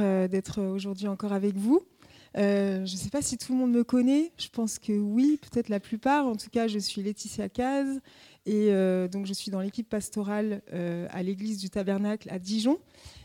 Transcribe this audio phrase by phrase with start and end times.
[0.00, 1.82] euh, d'être aujourd'hui encore avec vous.
[2.36, 5.38] Euh, je ne sais pas si tout le monde me connaît, je pense que oui,
[5.40, 6.26] peut-être la plupart.
[6.26, 8.00] En tout cas, je suis Laetitia Caz
[8.44, 10.60] et euh, donc je suis dans l'équipe pastorale
[11.10, 12.78] à l'église du Tabernacle à Dijon.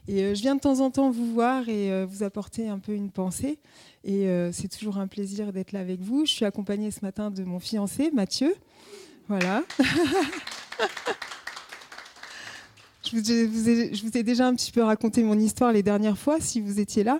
[0.08, 3.12] Et je viens de temps en temps vous voir et vous apporter un peu une
[3.12, 3.60] pensée.
[4.04, 6.26] Et c'est toujours un plaisir d'être là avec vous.
[6.26, 8.56] Je suis accompagnée ce matin de mon fiancé, Mathieu.
[9.28, 9.64] Voilà.
[13.04, 16.80] Je vous, ai, déjà un petit peu raconté mon histoire les dernières fois, si vous
[16.80, 17.20] étiez là.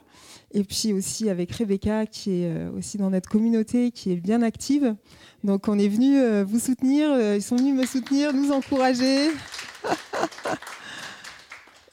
[0.54, 4.44] Et puis aussi avec Rebecca, qui est euh, aussi dans notre communauté, qui est bien
[4.44, 4.96] active.
[5.44, 9.30] Donc on est venu euh, vous soutenir, euh, ils sont venus me soutenir, nous encourager.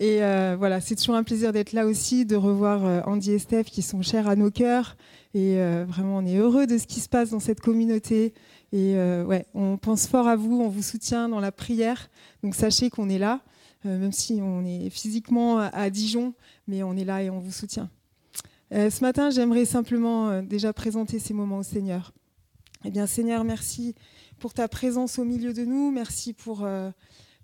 [0.01, 0.19] et
[0.59, 4.03] voilà, c'est toujours un plaisir d'être là aussi, de revoir Andy et Steph qui sont
[4.03, 4.97] chers à nos cœurs.
[5.35, 8.35] Et vraiment, on est heureux de ce qui se passe dans cette communauté.
[8.73, 12.11] Et ouais, on pense fort à vous, on vous soutient dans la prière.
[12.43, 13.41] Donc sachez qu'on est là.
[13.87, 16.35] Euh, même si on est physiquement à Dijon,
[16.67, 17.89] mais on est là et on vous soutient.
[18.73, 22.13] Euh, ce matin, j'aimerais simplement euh, déjà présenter ces moments au Seigneur.
[22.85, 23.95] Eh bien, Seigneur, merci
[24.39, 25.91] pour ta présence au milieu de nous.
[25.91, 26.65] Merci pour,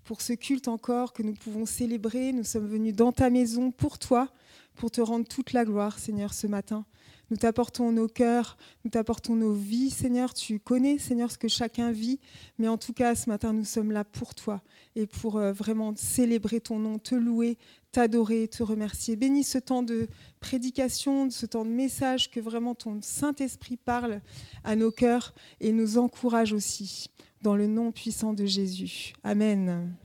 [0.05, 2.31] pour ce culte encore que nous pouvons célébrer.
[2.31, 4.29] Nous sommes venus dans ta maison pour toi,
[4.75, 6.85] pour te rendre toute la gloire, Seigneur, ce matin.
[7.31, 10.33] Nous t'apportons nos cœurs, nous t'apportons nos vies, Seigneur.
[10.33, 12.19] Tu connais, Seigneur, ce que chacun vit.
[12.59, 14.61] Mais en tout cas, ce matin, nous sommes là pour toi
[14.95, 17.57] et pour euh, vraiment célébrer ton nom, te louer,
[17.91, 19.15] t'adorer, te remercier.
[19.15, 20.07] Bénis ce temps de
[20.39, 24.21] prédication, ce temps de message, que vraiment ton Saint-Esprit parle
[24.63, 27.09] à nos cœurs et nous encourage aussi.
[27.41, 29.13] Dans le nom puissant de Jésus.
[29.23, 29.95] Amen.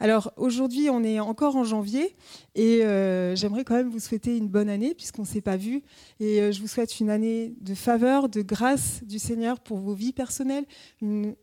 [0.00, 2.14] Alors aujourd'hui, on est encore en janvier
[2.54, 5.82] et euh, j'aimerais quand même vous souhaiter une bonne année puisqu'on ne s'est pas vu.
[6.20, 9.94] Et euh, je vous souhaite une année de faveur, de grâce du Seigneur pour vos
[9.94, 10.64] vies personnelles,
[11.02, 11.34] une,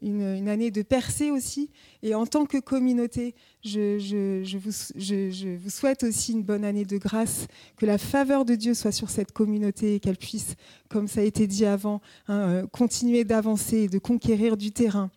[0.47, 1.69] année de percée aussi.
[2.01, 7.85] Et en tant que communauté, je, vous, souhaite aussi une bonne année de grâce, que
[7.85, 10.55] la faveur de Dieu soit sur cette communauté et qu'elle puisse,
[10.87, 15.09] comme ça a été dit avant, hein, euh, continuer d'avancer et de conquérir du terrain.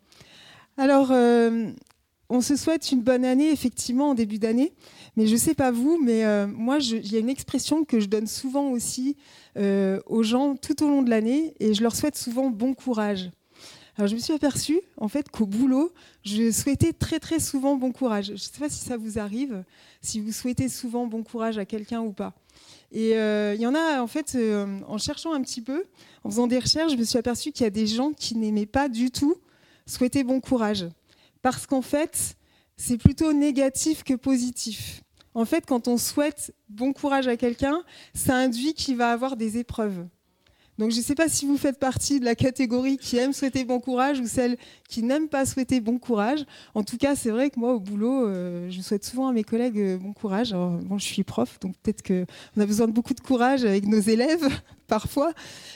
[0.77, 1.11] Alors,
[2.29, 4.73] on se souhaite une bonne année, effectivement, en début d'année.
[5.15, 7.99] Mais je ne sais pas vous, mais euh, moi, il y a une expression que
[7.99, 9.17] je donne souvent aussi
[9.57, 13.31] euh, aux gens tout au long de l'année, et je leur souhaite souvent bon courage.
[13.97, 15.91] Alors, je me suis aperçue, en fait, qu'au boulot,
[16.23, 18.27] je souhaitais très, très souvent bon courage.
[18.27, 19.63] Je ne sais pas si ça vous arrive,
[20.01, 22.33] si vous souhaitez souvent bon courage à quelqu'un ou pas.
[22.91, 24.37] Et euh, il y en a, en fait,
[24.87, 25.83] en cherchant un petit peu,
[26.23, 28.65] en faisant des recherches, je me suis aperçue qu'il y a des gens qui n'aimaient
[28.65, 29.35] pas du tout
[29.85, 30.85] souhaiter bon courage
[31.41, 32.35] parce qu'en fait,
[32.77, 35.01] c'est plutôt négatif que positif.
[35.33, 37.83] En fait, quand on souhaite bon courage à quelqu'un,
[38.13, 40.05] ça induit qu'il va avoir des épreuves.
[40.79, 43.65] Donc je ne sais pas si vous faites partie de la catégorie qui aime souhaiter
[43.65, 44.57] bon courage ou celle
[44.87, 46.45] qui n'aime pas souhaiter bon courage.
[46.73, 49.43] En tout cas, c'est vrai que moi, au boulot, euh, je souhaite souvent à mes
[49.43, 50.53] collègues euh, bon courage.
[50.53, 53.99] Bon, je suis prof, donc peut-être qu'on a besoin de beaucoup de courage avec nos
[53.99, 54.47] élèves,
[54.87, 55.33] parfois.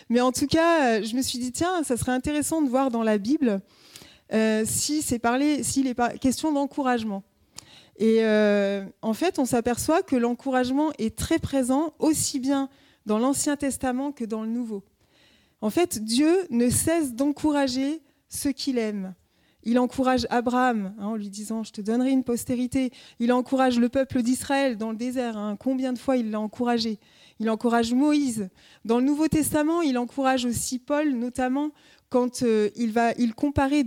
[0.10, 2.90] Mais en tout cas, euh, je me suis dit, tiens, ça serait intéressant de voir
[2.90, 3.60] dans la Bible
[4.66, 7.24] si c'est parlé, s'il est question d'encouragement.
[7.98, 12.70] Et euh, en fait, on s'aperçoit que l'encouragement est très présent aussi bien
[13.06, 14.84] dans l'Ancien Testament que dans le Nouveau.
[15.62, 19.14] En fait, Dieu ne cesse d'encourager ceux qu'il aime.
[19.66, 22.92] Il encourage Abraham hein, en lui disant Je te donnerai une postérité.
[23.20, 25.38] Il encourage le peuple d'Israël dans le désert.
[25.38, 25.56] Hein.
[25.58, 27.00] Combien de fois il l'a encouragé
[27.40, 28.50] Il encourage Moïse.
[28.84, 31.70] Dans le Nouveau Testament, il encourage aussi Paul, notamment
[32.14, 33.34] quand euh, il va il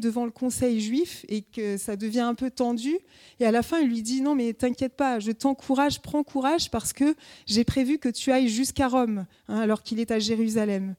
[0.00, 2.98] devant le conseil juif et que ça devient un peu tendu.
[3.38, 6.69] Et à la fin il lui dit non mais t'inquiète pas je t'encourage prends courage
[6.69, 7.14] parce que
[7.47, 10.97] j'ai prévu que tu ailles jusqu'à Rome hein, alors qu'il est à Jérusalem.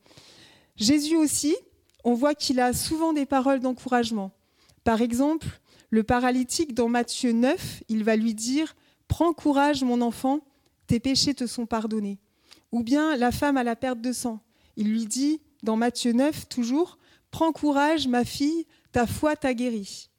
[0.78, 1.54] Jésus aussi
[2.06, 4.32] on voit qu'il a souvent des paroles d'encouragement.
[4.86, 5.48] Par exemple
[5.90, 8.74] le paralytique dans Matthieu 9 il va lui dire
[9.10, 10.40] prends courage mon enfant
[10.88, 12.20] tes péchés te sont pardonnés.
[12.72, 14.40] Ou bien la femme à la perte de sang.
[14.78, 16.98] Il lui dit dans Matthieu 9 toujours
[17.32, 20.10] Prends courage, ma fille, ta foi t'a guéri.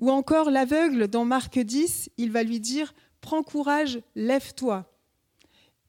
[0.00, 4.84] Ou encore l'aveugle, dans Marc 10, il va lui dire Prends courage, lève-toi.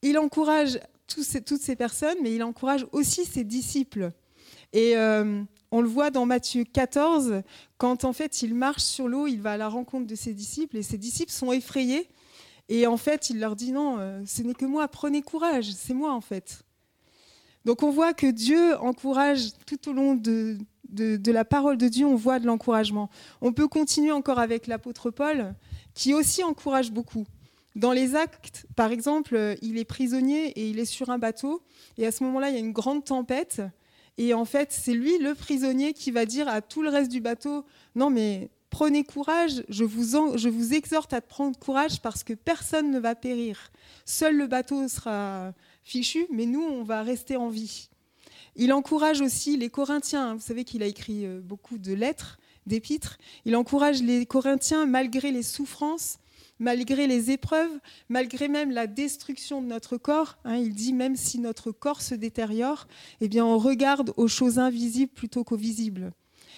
[0.01, 4.11] Il encourage toutes ces personnes, mais il encourage aussi ses disciples.
[4.73, 7.41] Et euh, on le voit dans Matthieu 14,
[7.77, 10.77] quand en fait il marche sur l'eau, il va à la rencontre de ses disciples,
[10.77, 12.09] et ses disciples sont effrayés.
[12.69, 15.93] Et en fait, il leur dit non, euh, ce n'est que moi, prenez courage, c'est
[15.93, 16.63] moi en fait.
[17.65, 20.57] Donc on voit que Dieu encourage tout au long de,
[21.25, 23.09] la parole de Dieu, on voit de l'encouragement.
[23.41, 25.53] On peut continuer encore avec l'apôtre Paul,
[25.93, 27.25] qui aussi encourage beaucoup.
[27.75, 31.61] Dans les actes, par exemple, il est prisonnier et il est sur un bateau,
[31.97, 33.61] et à ce moment-là, il y a une grande tempête,
[34.17, 37.21] et en fait, c'est lui, le prisonnier, qui va dire à tout le reste du
[37.21, 37.65] bateau,
[37.95, 42.91] non mais Prenez courage, je vous, je vous exhorte à prendre courage parce que personne
[42.91, 43.71] ne va périr.
[44.05, 45.53] Seul le bateau sera
[45.87, 47.89] fichu, mais nous, on va rester en vie.
[48.57, 50.35] Il encourage aussi les Corinthiens.
[50.35, 53.17] Vous savez qu'il a écrit euh, beaucoup de lettres, d'épîtres.
[53.45, 56.17] Il encourage les Corinthiens malgré les souffrances,
[56.59, 57.71] malgré les épreuves,
[58.09, 60.37] malgré même la destruction de notre corps.
[60.43, 60.57] Hein.
[60.57, 62.87] il dit même si notre corps se détériore,
[63.21, 66.11] eh bien on regarde aux choses invisibles plutôt qu'aux visibles.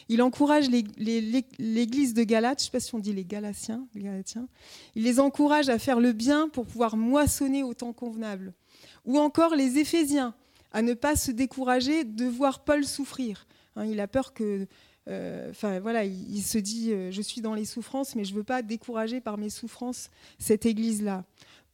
[0.07, 4.01] Il encourage l'église de Galate, je ne sais pas si on dit les Galatiens, les
[4.01, 4.47] Galatiens,
[4.95, 8.53] il les encourage à faire le bien pour pouvoir moissonner au temps convenable.
[9.05, 10.33] Ou encore les Éphésiens,
[10.71, 13.47] à ne pas se décourager de voir Paul souffrir.
[13.75, 14.67] Hein, il a peur que
[15.07, 18.37] euh, enfin voilà, il, se dit euh, je suis dans les souffrances, mais je ne
[18.37, 21.25] veux pas décourager par mes souffrances cette église-là.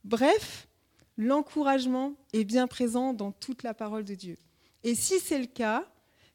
[0.05, 0.67] Bref,
[1.17, 4.37] l'encouragement est bien présent dans toute la parole de Dieu.
[4.83, 5.85] Et si c'est le cas,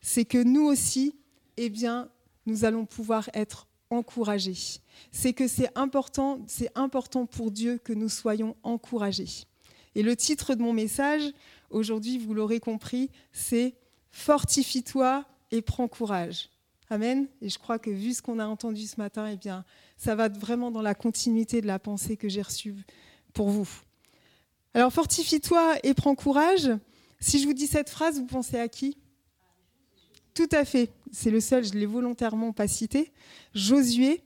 [0.02, 1.14] c'est que nous aussi,
[1.56, 2.10] eh bien,
[2.46, 4.80] nous allons pouvoir être encouragés.
[5.10, 9.46] C'est que c'est important, c'est important pour Dieu que nous soyons encouragés.
[9.94, 11.22] Et le titre de mon message,
[11.70, 13.74] aujourd'hui, vous l'aurez compris, c'est
[14.12, 16.50] Fortifie-toi et prends courage.
[16.88, 17.28] Amen.
[17.40, 19.64] Et je crois que vu ce qu'on a entendu ce matin, eh bien,
[19.96, 22.74] ça va vraiment dans la continuité de la pensée que j'ai reçue
[23.32, 23.68] pour vous.
[24.74, 26.70] Alors, fortifie-toi et prends courage.
[27.20, 28.96] Si je vous dis cette phrase, vous pensez à qui?
[30.34, 30.90] Tout à fait.
[31.12, 33.12] C'est le seul, je l'ai volontairement pas cité.
[33.54, 34.22] Josué.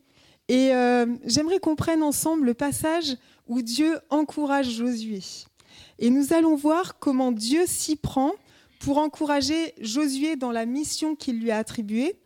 [0.48, 3.16] Et euh, j'aimerais qu'on prenne ensemble le passage
[3.46, 5.22] où Dieu encourage Josué.
[5.98, 8.32] Et nous allons voir comment Dieu s'y prend
[8.80, 12.16] pour encourager Josué dans la mission qu'il lui a attribuée,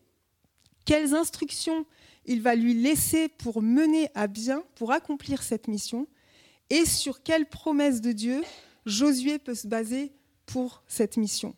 [0.85, 1.87] quelles instructions
[2.25, 6.07] il va lui laisser pour mener à bien, pour accomplir cette mission,
[6.71, 8.43] et sur quelles promesses de Dieu
[8.87, 10.13] Josué peut se baser
[10.47, 11.55] pour cette mission.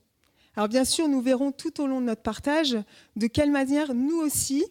[0.57, 2.77] Alors bien sûr, nous verrons tout au long de notre partage
[3.17, 4.65] de quelle manière nous aussi,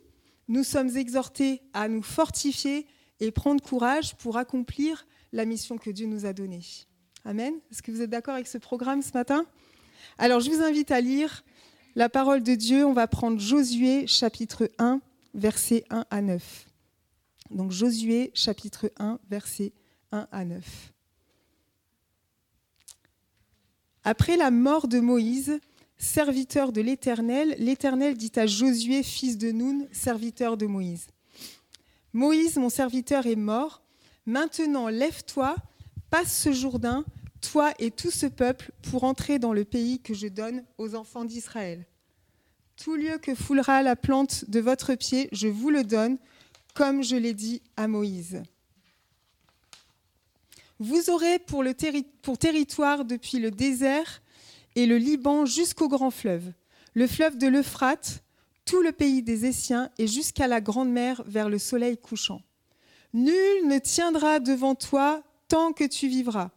[0.47, 2.85] nous sommes exhortés à nous fortifier
[3.19, 6.62] et prendre courage pour accomplir la mission que Dieu nous a donnée.
[7.30, 7.54] Amen.
[7.70, 9.46] Est-ce que vous êtes d'accord avec ce programme ce matin?
[10.18, 11.44] Alors je vous invite à lire
[11.94, 12.84] la parole de Dieu.
[12.84, 15.00] On va prendre Josué chapitre 1,
[15.36, 16.66] versets 1 à 9.
[17.52, 19.74] Donc Josué chapitre 1, versets
[20.12, 20.92] 1 à 9.
[24.06, 25.60] Après la mort de Moïse,
[26.00, 31.06] serviteur de l'Éternel, l'Éternel dit à Josué, fils de Noun, serviteur de Moïse.
[32.12, 33.84] Moïse, mon serviteur, est mort.
[34.26, 35.56] Maintenant, lève-toi,
[36.10, 37.06] passe ce Jourdain,
[37.41, 41.25] toi et tout ce peuple, pour entrer dans le pays que je donne aux enfants
[41.25, 41.86] d'Israël.
[42.75, 46.18] Tout lieu que foulera la plante de votre pied, je vous le donne,
[46.74, 48.41] comme je l'ai dit à Moïse.
[50.80, 51.65] Vous aurez pour,
[52.39, 54.21] territoire depuis le désert
[54.75, 56.53] et le Liban jusqu'au grand fleuve,
[56.94, 58.24] le fleuve de l'Euphrate,
[58.63, 62.42] tout le pays des Essiens et jusqu'à la grande mer vers le soleil couchant.
[63.13, 66.51] Nul ne tiendra devant toi tant que tu vivras.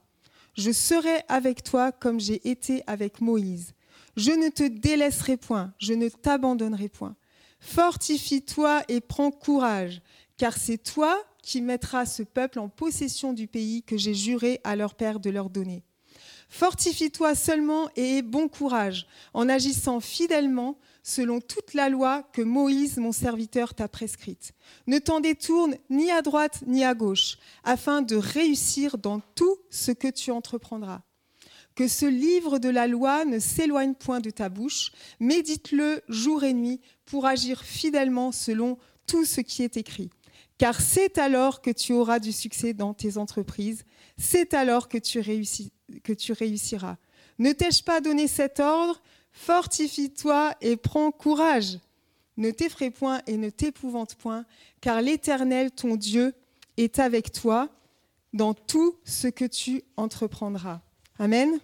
[0.54, 3.72] Je serai avec toi comme j'ai été avec Moïse.
[4.16, 7.16] Je ne te délaisserai point, je ne t'abandonnerai point.
[7.60, 10.02] Fortifie-toi et prends courage,
[10.36, 14.76] car c'est toi qui mettras ce peuple en possession du pays que j'ai juré à
[14.76, 15.82] leur père de leur donner.
[16.48, 22.98] Fortifie-toi seulement et aie bon courage en agissant fidèlement selon toute la loi que Moïse,
[22.98, 24.52] mon serviteur, t'a prescrite.
[24.86, 29.92] Ne t'en détourne ni à droite ni à gauche, afin de réussir dans tout ce
[29.92, 31.02] que tu entreprendras.
[31.74, 36.52] Que ce livre de la loi ne s'éloigne point de ta bouche, médite-le jour et
[36.52, 40.10] nuit pour agir fidèlement selon tout ce qui est écrit.
[40.58, 43.84] Car c'est alors que tu auras du succès dans tes entreprises,
[44.18, 46.96] c'est alors que tu réussis que tu réussiras.
[47.38, 49.02] Ne t'ai-je pas donné cet ordre
[49.32, 51.78] Fortifie-toi et prends courage.
[52.36, 54.44] Ne t'effraie point et ne t'épouvante point,
[54.80, 56.34] car l'Éternel, ton Dieu,
[56.76, 57.68] est avec toi
[58.32, 60.80] dans tout ce que tu entreprendras.
[61.18, 61.58] Amen.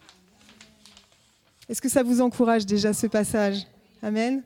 [1.68, 3.66] Est-ce que ça vous encourage déjà ce passage?
[4.02, 4.42] Amen.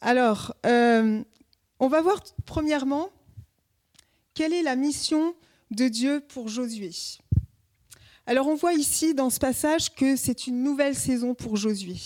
[0.00, 1.22] Alors, euh,
[1.80, 3.10] on va voir premièrement
[4.34, 5.34] quelle est la mission
[5.70, 6.92] de Dieu pour Josué.
[8.28, 11.96] Alors on voit ici dans ce passage que c'est une nouvelle saison pour Josué.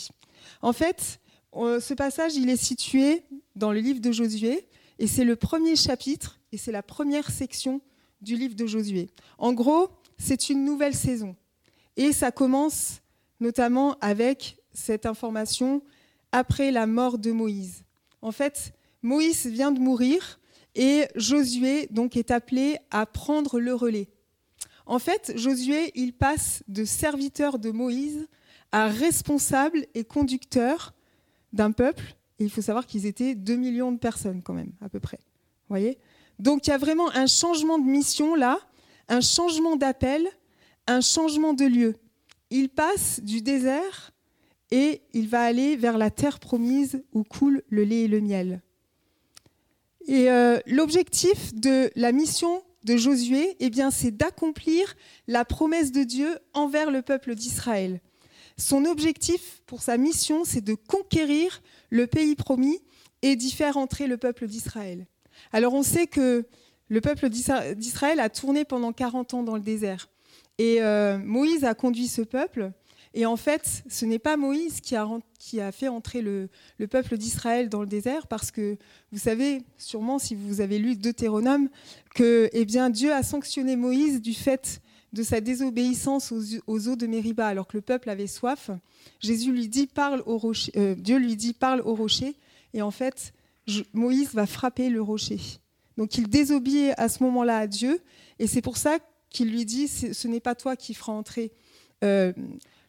[0.61, 1.19] En fait,
[1.53, 3.25] ce passage, il est situé
[3.57, 4.69] dans le livre de Josué
[5.01, 7.81] et c'est le premier chapitre et c'est la première section
[8.21, 9.11] du livre de Josué.
[9.37, 11.35] En gros, c'est une nouvelle saison
[11.97, 13.01] et ça commence
[13.41, 15.83] notamment avec cette information
[16.31, 17.83] après la mort de Moïse.
[18.21, 20.39] En fait, Moïse vient de mourir
[20.77, 24.12] et Josué donc est appelé à prendre le relais.
[24.87, 28.29] En fait, Josué, il passe de serviteur de Moïse
[28.73, 30.95] à responsable et conducteur
[31.53, 35.01] d'un peuple il faut savoir qu'ils étaient 2 millions de personnes quand même, à peu
[35.01, 35.19] près.
[35.69, 35.99] voyez?
[36.39, 38.59] Donc il y a vraiment un changement de mission là,
[39.09, 40.27] un changement d'appel,
[40.87, 41.97] un changement de lieu.
[42.51, 44.13] Il passe du désert
[44.71, 48.63] et il va aller vers la terre promise où coule le lait et le miel.
[50.07, 54.95] Et euh, l'objectif de la mission de Josué, eh bien, c'est d'accomplir
[55.27, 58.01] la promesse de Dieu envers le peuple d'Israël.
[58.57, 62.81] Son objectif pour sa mission, c'est de conquérir le pays promis
[63.23, 65.07] et d'y faire entrer le peuple d'Israël.
[65.53, 66.47] Alors on sait que
[66.89, 70.09] le peuple d'Israël a tourné pendant 40 ans dans le désert.
[70.59, 72.73] Et euh, Moïse a conduit ce peuple
[73.15, 76.49] et en fait, ce n'est pas Moïse qui a, fait entrer le,
[76.91, 78.79] peuple d'Israël dans le désert, parce que
[79.11, 81.69] vous savez sûrement, si vous avez lu Deutéronome,
[82.15, 84.81] que eh bien, Dieu a sanctionné Moïse du fait
[85.13, 86.33] de sa désobéissance
[86.67, 88.71] aux, eaux de Mériba, alors que le peuple avait soif.
[89.21, 92.35] Jésus lui dit, parle au rocher, euh, Dieu lui dit, parle au rocher,
[92.73, 93.35] et en fait,
[93.93, 95.39] Moïse va frapper le rocher.
[95.99, 98.01] Donc il désobéit à ce moment-là à Dieu,
[98.39, 101.53] et c'est pour ça qu'il lui dit, ce n'est pas toi qui feras entrer
[102.03, 102.33] euh,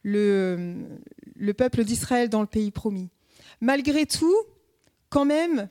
[0.03, 0.85] le,
[1.35, 3.09] le peuple d'Israël dans le pays promis.
[3.61, 4.35] Malgré tout,
[5.09, 5.69] quand même,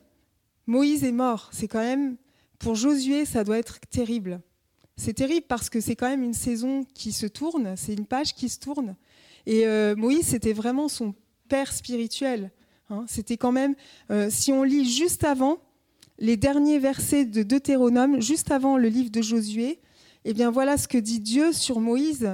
[0.67, 1.51] Moïse est mort.
[1.53, 2.17] C'est quand même,
[2.59, 4.41] pour Josué, ça doit être terrible.
[4.97, 8.35] C'est terrible parce que c'est quand même une saison qui se tourne, c'est une page
[8.35, 8.95] qui se tourne.
[9.47, 11.15] Et euh, Moïse, c'était vraiment son
[11.49, 12.51] père spirituel.
[12.91, 13.05] Hein.
[13.09, 13.75] C'était quand même,
[14.11, 15.59] euh, si on lit juste avant
[16.19, 19.81] les derniers versets de Deutéronome, juste avant le livre de Josué,
[20.25, 22.31] eh bien voilà ce que dit Dieu sur Moïse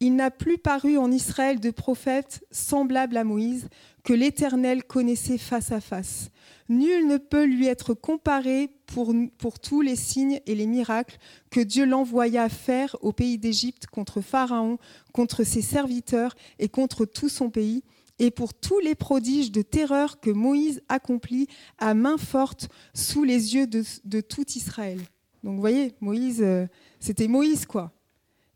[0.00, 3.68] il n'a plus paru en Israël de prophète semblable à Moïse
[4.02, 6.30] que l'Éternel connaissait face à face.
[6.70, 11.18] Nul ne peut lui être comparé pour, pour tous les signes et les miracles
[11.50, 14.78] que Dieu l'envoya faire au pays d'Égypte contre Pharaon,
[15.12, 17.82] contre ses serviteurs et contre tout son pays,
[18.18, 21.46] et pour tous les prodiges de terreur que Moïse accomplit
[21.78, 25.00] à main forte sous les yeux de, de tout Israël.
[25.42, 26.66] Donc vous voyez, Moïse, euh,
[27.00, 27.92] c'était Moïse quoi.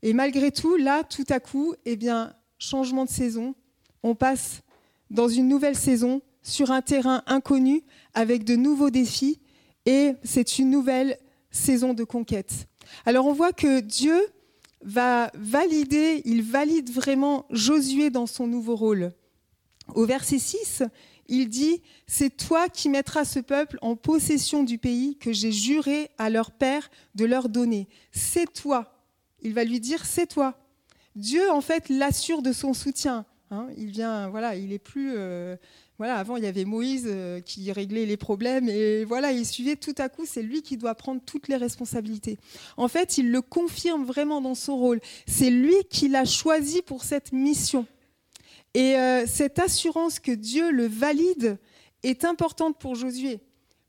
[0.05, 3.55] Et malgré tout, là, tout à coup, eh bien, changement de saison,
[4.03, 4.61] on passe
[5.09, 7.81] dans une nouvelle saison sur un terrain inconnu
[8.13, 9.39] avec de nouveaux défis
[9.87, 11.17] et c'est une nouvelle
[11.49, 12.67] saison de conquête.
[13.07, 14.21] Alors on voit que Dieu
[14.83, 19.11] va valider, il valide vraiment Josué dans son nouveau rôle.
[19.95, 20.83] Au verset 6,
[21.29, 26.11] il dit, C'est toi qui mettras ce peuple en possession du pays que j'ai juré
[26.19, 27.87] à leur père de leur donner.
[28.11, 28.94] C'est toi
[29.45, 30.57] il va lui dire c'est toi.
[31.15, 33.25] Dieu en fait l'assure de son soutien.
[33.51, 33.67] Hein.
[33.77, 35.55] il vient, voilà, il est plus, euh,
[35.99, 39.75] voilà, avant il y avait Moïse euh, qui réglait les problèmes et voilà, il suivait.
[39.75, 42.37] Tout à coup, c'est lui qui doit prendre toutes les responsabilités.
[42.75, 44.99] En fait, il le confirme vraiment dans son rôle.
[45.27, 47.85] C'est lui qui l'a choisi pour cette mission.
[48.73, 51.57] Et euh, cette assurance que Dieu le valide
[52.03, 53.39] est importante pour Josué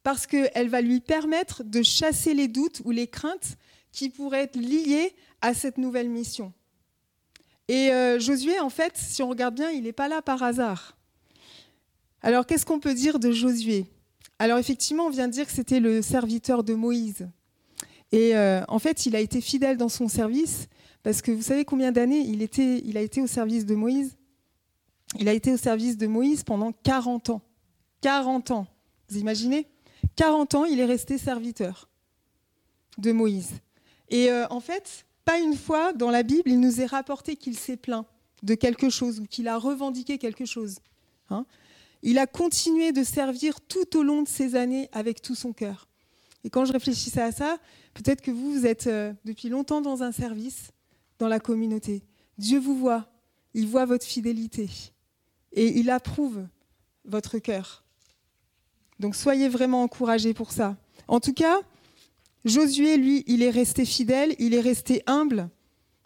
[0.02, 3.56] parce qu'elle va lui permettre de chasser les doutes ou les craintes
[3.90, 6.52] qui pourraient être liées à cette nouvelle mission.
[7.68, 10.96] Et euh, Josué, en fait, si on regarde bien, il n'est pas là par hasard.
[12.22, 13.86] Alors, qu'est-ce qu'on peut dire de Josué?
[14.38, 17.28] Alors, effectivement, on vient de dire que c'était le serviteur de Moïse.
[18.12, 20.68] Et euh, en fait, il a été fidèle dans son service,
[21.02, 24.16] parce que vous savez combien d'années il, il a été au service de Moïse?
[25.18, 27.42] Il a été au service de Moïse pendant 40 ans.
[28.02, 28.66] 40 ans.
[29.08, 29.66] Vous imaginez?
[30.16, 31.88] 40 ans, il est resté serviteur
[32.98, 33.52] de Moïse.
[34.08, 37.58] Et euh, en fait, pas une fois dans la Bible, il nous est rapporté qu'il
[37.58, 38.06] s'est plaint
[38.42, 40.78] de quelque chose ou qu'il a revendiqué quelque chose.
[41.28, 41.44] Hein.
[42.02, 45.88] il a continué de servir tout au long de ces années avec tout son cœur.
[46.44, 47.58] Et quand je réfléchissais à ça,
[47.94, 50.70] peut-être que vous, vous êtes euh, depuis longtemps dans un service,
[51.18, 52.04] dans la communauté.
[52.38, 53.10] Dieu vous voit,
[53.54, 54.70] il voit votre fidélité
[55.52, 56.46] et il approuve
[57.04, 57.82] votre cœur.
[59.00, 60.76] Donc soyez vraiment encouragés pour ça.
[61.08, 61.58] En tout cas,
[62.46, 65.50] Josué, lui, il est resté fidèle, il est resté humble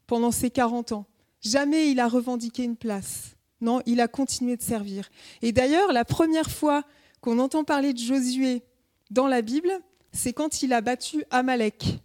[0.07, 1.07] pendant ses 40 ans.
[1.43, 3.37] Jamais il a revendiqué une place.
[3.61, 5.11] Non, il a continué de servir.
[5.43, 6.83] Et d'ailleurs, la première fois
[7.21, 8.63] qu'on entend parler de Josué
[9.11, 9.71] dans la Bible,
[10.13, 12.01] c'est quand il a battu Amalek.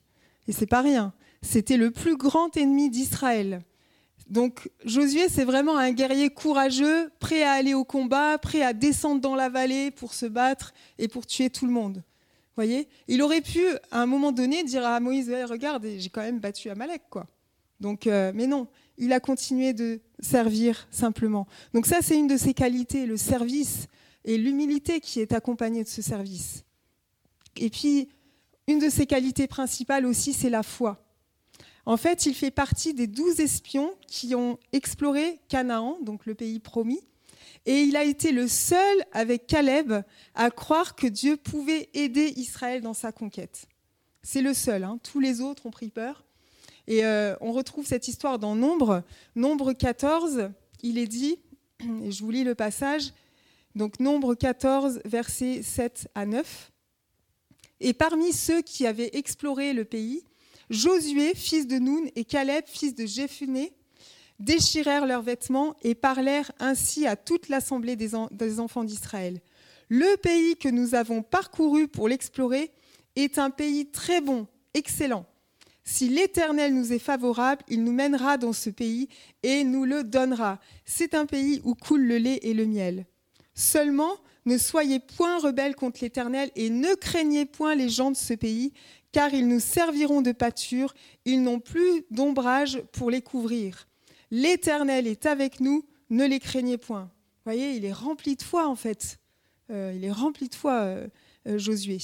[0.50, 1.14] Et c'est pas rien.
[1.42, 3.62] C'était le plus grand ennemi d'Israël.
[4.28, 9.22] Donc Josué, c'est vraiment un guerrier courageux, prêt à aller au combat, prêt à descendre
[9.22, 12.04] dans la vallée pour se battre et pour tuer tout le monde
[12.56, 16.40] voyez Il aurait pu, à un moment donné, dire à Moïse Regarde, j'ai quand même
[16.40, 17.04] battu Amalek.
[17.10, 17.28] Quoi.
[17.80, 21.48] Donc, euh, mais non, il a continué de servir simplement.
[21.74, 23.88] Donc, ça, c'est une de ses qualités, le service
[24.24, 26.64] et l'humilité qui est accompagnée de ce service.
[27.58, 28.10] Et puis,
[28.68, 31.02] une de ses qualités principales aussi, c'est la foi.
[31.86, 36.60] En fait, il fait partie des douze espions qui ont exploré Canaan, donc le pays
[36.60, 37.02] promis,
[37.66, 39.94] Et il a été le seul, avec Caleb,
[40.36, 43.68] à croire que Dieu pouvait aider Israël dans sa conquête.
[44.22, 45.00] C'est le seul, hein.
[45.04, 46.26] tous les autres ont pris peur.
[46.88, 49.04] Et euh, on retrouve cette histoire dans Nombre.
[49.36, 50.52] Nombre 14,
[50.84, 51.40] il est dit,
[52.04, 53.14] et je vous lis le passage,
[53.76, 56.72] donc Nombre 14, versets 7 à 9.
[57.82, 60.24] Et parmi ceux qui avaient exploré le pays,
[60.70, 63.74] Josué, fils de Noun, et Caleb, fils de Jephuné,
[64.40, 68.16] déchirèrent leurs vêtements et parlèrent ainsi à toute l'assemblée des,
[68.60, 69.42] enfants d'Israël.
[69.90, 72.72] Le pays que nous avons parcouru pour l'explorer
[73.16, 75.26] est un pays très bon, excellent.
[75.84, 79.08] Si l'Éternel nous est favorable, il nous mènera dans ce pays
[79.44, 80.60] et nous le donnera.
[80.84, 83.06] C'est un pays où coule le lait et le miel.
[83.54, 88.34] Seulement, ne soyez point rebelles contre l'Éternel et ne craignez point les gens de ce
[88.34, 88.74] pays,
[89.12, 93.88] car ils nous serviront de pâture, ils n'ont plus d'ombrage pour les couvrir.
[94.32, 97.04] L'Éternel est avec nous, ne les craignez point.
[97.04, 99.20] Vous voyez, il est rempli de foi en fait.
[99.72, 101.08] Euh, il est rempli de foi, euh,
[101.48, 102.00] euh, Josué.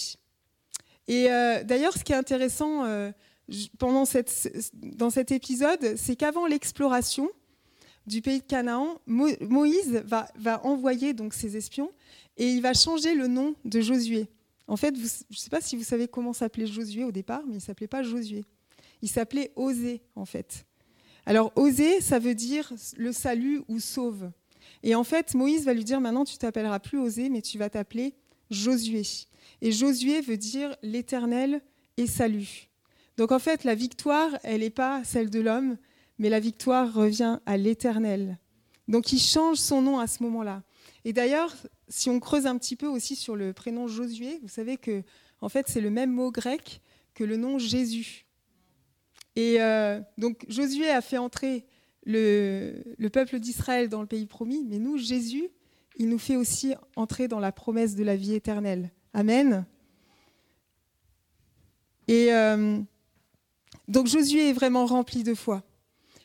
[1.08, 1.26] Et
[1.66, 2.86] d'ailleurs, ce qui est intéressant
[3.80, 7.30] pendant cette, dans cet épisode, c'est qu'avant l'exploration
[8.08, 11.92] du pays de Canaan, Moïse va, va, envoyer donc ses espions
[12.38, 14.30] et il va changer le nom de Josué.
[14.68, 17.56] En fait, je ne sais pas si vous savez comment s'appelait Josué au départ, mais
[17.56, 18.46] il s'appelait pas Josué.
[19.02, 20.66] Il s'appelait Osée en fait.
[21.26, 24.32] Alors oser, ça veut dire le salut ou sauve.
[24.84, 27.70] Et en fait, Moïse va lui dire maintenant tu t'appelleras plus Osée, mais tu vas
[27.70, 28.16] t'appeler
[28.50, 29.04] Josué.
[29.62, 31.62] Et Josué veut dire l'Éternel
[31.98, 32.70] et salut.
[33.18, 35.78] Donc en fait, la victoire, elle n'est pas celle de l'homme,
[36.18, 38.40] mais la victoire revient à l'Éternel.
[38.88, 40.64] Donc il change son nom à ce moment-là.
[41.06, 41.56] Et d'ailleurs,
[41.88, 45.04] si on creuse un petit peu aussi sur le prénom Josué, vous savez que
[45.42, 46.82] en fait, c'est le même mot grec
[47.14, 48.26] que le nom Jésus.
[49.36, 51.66] Et euh, donc Josué a fait entrer
[52.06, 55.50] le, peuple d'Israël dans le pays promis, mais nous, Jésus,
[55.98, 58.92] il nous fait aussi entrer dans la promesse de la vie éternelle.
[59.14, 59.66] Amen.
[62.08, 62.80] Et euh,
[63.88, 65.64] donc Josué est vraiment rempli de foi.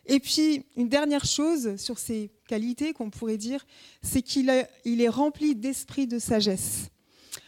[0.08, 3.66] Et puis, une dernière chose sur ses qualités qu'on pourrait dire,
[4.02, 4.52] c'est qu'il
[4.85, 6.90] il est rempli d'esprit de sagesse.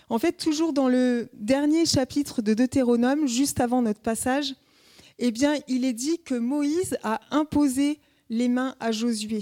[0.08, 4.54] En fait, toujours dans le dernier chapitre de Deutéronome, juste avant notre passage,
[5.18, 8.00] eh bien, il est dit que Moïse a imposé
[8.30, 9.40] les mains à Josué.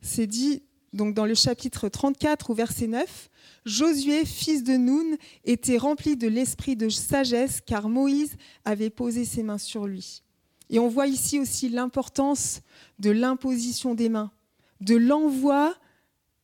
[0.00, 0.62] C'est dit
[0.92, 3.30] donc dans le chapitre 34 au verset 9,
[3.64, 9.42] Josué, fils de Noun, était rempli de l'esprit de sagesse car Moïse avait posé ses
[9.42, 10.22] mains sur lui.
[10.68, 12.60] Et on voit ici aussi l'importance
[12.98, 14.32] de l'imposition des mains,
[14.80, 15.74] de l'envoi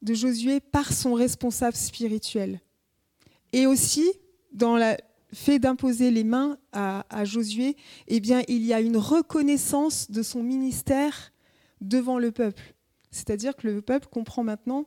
[0.03, 2.61] de Josué par son responsable spirituel.
[3.53, 4.13] Et aussi,
[4.53, 4.97] dans la,
[5.33, 10.43] fait d'imposer les mains à, Josué, eh bien, il y a une reconnaissance de son
[10.43, 11.33] ministère
[11.81, 12.75] devant le peuple.
[13.11, 14.87] C'est-à-dire que le peuple comprend maintenant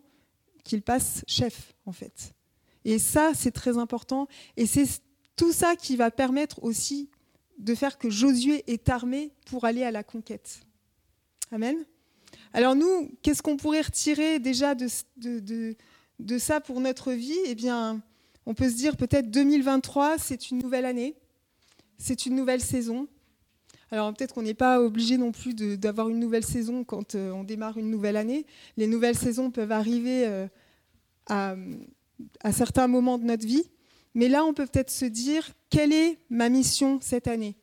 [0.64, 2.34] qu'il passe chef, en fait.
[2.86, 4.28] Et ça, c'est très important.
[4.56, 4.88] Et c'est
[5.36, 7.10] tout ça qui va permettre aussi
[7.58, 10.62] de faire que Josué est armé pour aller à la conquête.
[11.52, 11.76] Amen.
[12.54, 17.38] Alors nous, qu'est-ce qu'on pourrait retirer déjà de, de, ça pour notre vie?
[17.46, 18.02] Eh bien,
[18.46, 21.16] on peut se dire peut-être 2023, c'est une nouvelle année,
[21.98, 23.08] c'est une nouvelle saison.
[23.92, 27.44] Alors peut-être qu'on n'est pas obligé non plus d'avoir une nouvelle saison quand euh, on
[27.44, 28.46] démarre une nouvelle année.
[28.78, 30.48] Les nouvelles saisons peuvent arriver euh,
[31.28, 31.56] à,
[32.52, 33.64] certains moments de notre vie.
[34.14, 37.56] Mais là, on peut peut-être se dire, quelle est ma mission cette année?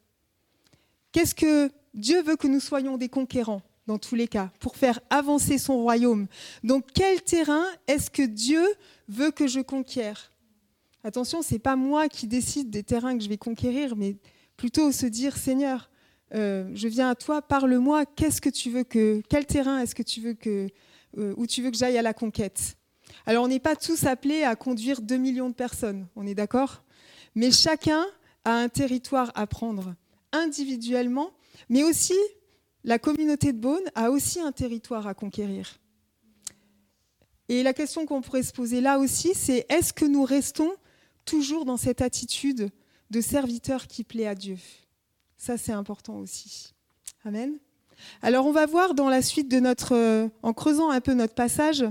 [1.12, 5.01] Qu'est-ce que Dieu veut que nous soyons des conquérants dans tous les cas, pour faire
[5.11, 6.27] avancer son royaume?
[6.65, 8.65] Donc quel terrain est-ce que Dieu
[9.09, 10.33] veut que je conquière?
[11.07, 14.16] Attention, c'est pas moi qui décide des terrains que je vais conquérir, mais
[14.57, 15.88] plutôt se dire Seigneur,
[16.35, 18.07] euh, je viens à toi, parle-moi.
[18.07, 20.66] Qu'est-ce que tu veux que, quel terrain est-ce que tu veux que,
[21.16, 22.77] euh, tu veux que j'aille à la conquête?
[23.25, 26.83] Alors, on n'est pas tous appelés à conduire 2 millions de personnes, on est d'accord?
[27.37, 28.05] Mais chacun
[28.45, 29.95] a un territoire à prendre
[30.33, 31.31] individuellement,
[31.69, 32.19] mais aussi
[32.83, 35.79] la communauté de Beaune a aussi un territoire à conquérir.
[37.49, 40.73] Et la question qu'on pourrait se poser là aussi, c'est est-ce que nous restons
[41.27, 42.71] toujours dans cette attitude
[43.11, 44.57] de serviteur qui plaît à Dieu.
[45.37, 46.73] Ça, c'est important aussi.
[47.25, 47.59] Amen.
[48.23, 51.35] Alors, on va voir dans la suite de notre, euh, en creusant un peu notre
[51.35, 51.85] passage,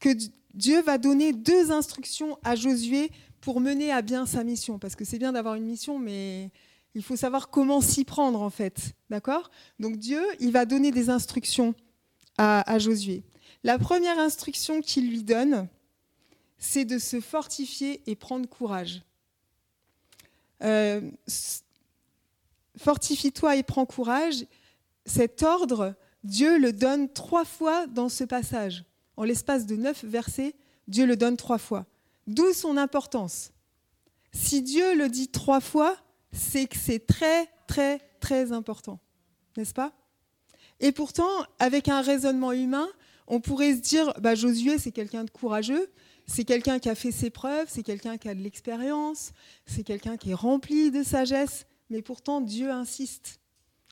[0.00, 0.10] que
[0.54, 3.10] Dieu va donner deux instructions à Josué
[3.40, 4.78] pour mener à bien sa mission.
[4.78, 6.50] Parce que c'est bien d'avoir une mission, mais
[6.94, 8.94] il faut savoir comment s'y prendre, en fait.
[9.10, 9.50] D'accord?
[9.78, 11.74] Donc, Dieu, il va donner des instructions
[12.36, 13.22] à, à Josué.
[13.64, 15.68] La première instruction qu'il lui donne,
[16.58, 19.02] c'est de se fortifier et prendre courage.
[20.62, 21.00] Euh,
[22.76, 24.44] fortifie-toi et prends courage.
[25.06, 25.94] Cet ordre,
[26.24, 28.84] Dieu le donne trois fois dans ce passage.
[29.16, 30.54] en l'espace de neuf versets,
[30.86, 31.86] Dieu le donne trois fois.
[32.28, 33.50] D'où son importance.
[34.32, 35.96] Si Dieu le dit trois fois,
[36.30, 39.00] c'est que c'est très, très, très important.
[39.56, 39.92] N'est-ce pas?
[40.78, 42.88] Et pourtant, avec un raisonnement humain,
[43.26, 45.90] on pourrait se dire, bah, Josué, c'est quelqu'un de courageux,
[46.28, 49.32] c'est quelqu'un qui a fait ses preuves, c'est quelqu'un qui a de l'expérience,
[49.66, 53.40] c'est quelqu'un qui est rempli de sagesse, mais pourtant Dieu insiste.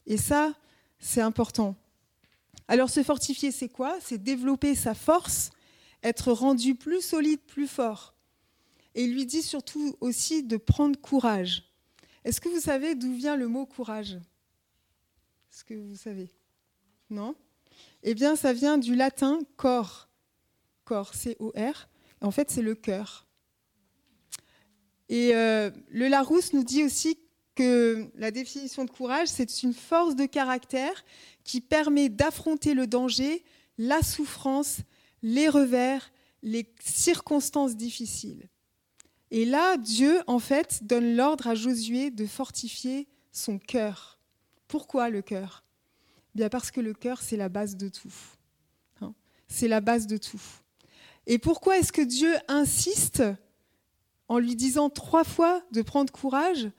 [0.06, 0.54] Et ça,
[0.98, 1.74] c'est important.
[2.68, 3.96] Alors se fortifier, c'est quoi?
[4.02, 5.50] C'est développer sa force,
[6.02, 8.14] être rendu plus solide, plus fort.
[8.94, 11.64] Et il lui dit surtout aussi de prendre courage.
[12.24, 14.18] Est-ce que vous savez d'où vient le mot courage?
[15.50, 16.28] Est-ce que vous savez?
[17.08, 17.34] Non?
[18.02, 20.08] Eh bien, ça vient du latin corps.
[20.84, 21.88] Corps, C-O-R.
[22.26, 23.24] En fait, c'est le cœur.
[25.08, 27.18] Et euh, le Larousse nous dit aussi
[27.54, 31.04] que la définition de courage, c'est une force de caractère
[31.44, 33.44] qui permet d'affronter le danger,
[33.78, 34.78] la souffrance,
[35.22, 36.10] les revers,
[36.42, 38.48] les circonstances difficiles.
[39.30, 44.18] Et là, Dieu, en fait, donne l'ordre à Josué de fortifier son cœur.
[44.66, 45.64] Pourquoi le cœur?
[46.34, 48.12] Bien parce que le cœur, c'est la base de tout.
[49.00, 49.14] Hein?
[49.46, 50.42] c'est la base de tout.
[51.26, 53.22] Et pourquoi est-ce que Dieu insiste
[54.28, 56.70] en lui disant trois fois de prendre courage?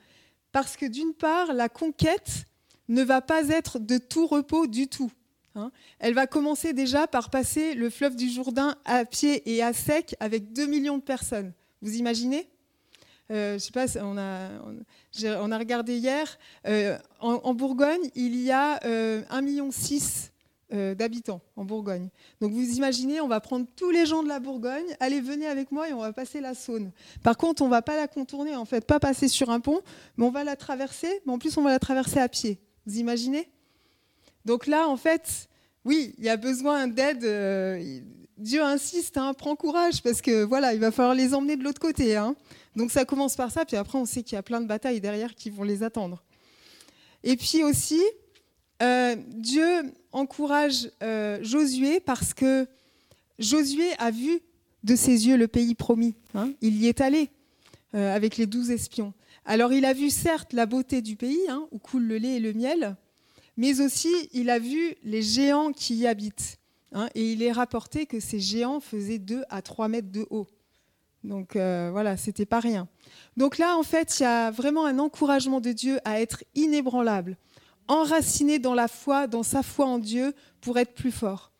[0.51, 2.45] Parce que d'une part, la conquête
[2.87, 5.11] ne va pas être de tout repos du tout.
[5.55, 5.71] Hein.
[5.99, 10.15] Elle va commencer déjà par passer le fleuve du Jourdain à pied et à sec
[10.19, 11.53] avec 2 millions de personnes.
[11.81, 12.47] Vous imaginez?
[13.31, 19.21] Euh, Je sais pas, on a, regardé hier, euh, en, Bourgogne, il y a euh,
[19.23, 19.69] 1,6 million
[20.73, 22.09] euh, d'habitants en Bourgogne.
[22.41, 25.71] Donc vous imaginez, on va prendre tous les gens de la Bourgogne, allez, venez avec
[25.71, 26.91] moi et on va passer la Saône.
[27.23, 29.79] Par contre, on va pas la contourner, en fait, pas passer sur un pont,
[30.17, 32.59] mais on va la traverser, mais en plus on va la traverser à pied.
[32.85, 33.49] Vous imaginez?
[34.45, 35.47] Donc là, en fait,
[35.85, 37.23] oui, il y a besoin d'aide.
[37.23, 37.99] Euh,
[38.37, 41.79] Dieu insiste, hein, prends courage, parce que voilà, il va falloir les emmener de l'autre
[41.79, 42.15] côté.
[42.15, 42.35] Hein.
[42.75, 45.01] Donc ça commence par ça, puis après on sait qu'il y a plein de batailles
[45.01, 46.23] derrière qui vont les attendre.
[47.23, 48.01] Et puis aussi,
[48.83, 49.65] euh, Dieu
[50.17, 52.67] encourage euh, Josué parce que
[53.39, 54.41] Josué a vu
[54.83, 56.15] de ses yeux le pays promis.
[56.33, 56.51] Hein.
[56.61, 57.29] il y est allé
[57.95, 59.13] euh, avec les douze espions.
[59.45, 62.39] Alors il a vu certes la beauté du pays, hein, où coule le lait et
[62.39, 62.95] le miel,
[63.55, 66.57] mais aussi il a vu les géants qui y habitent.
[66.93, 67.09] Hein.
[67.15, 70.47] et il est rapporté que ces géants faisaient 2 à 3 mètres de haut.
[71.23, 72.87] Donc voilà, c'était pas rien.
[73.35, 77.37] Donc là, en fait, il y a vraiment un encouragement de Dieu à être inébranlable,
[77.87, 81.51] enraciné dans la foi, dans sa foi en Dieu, pour être plus fort.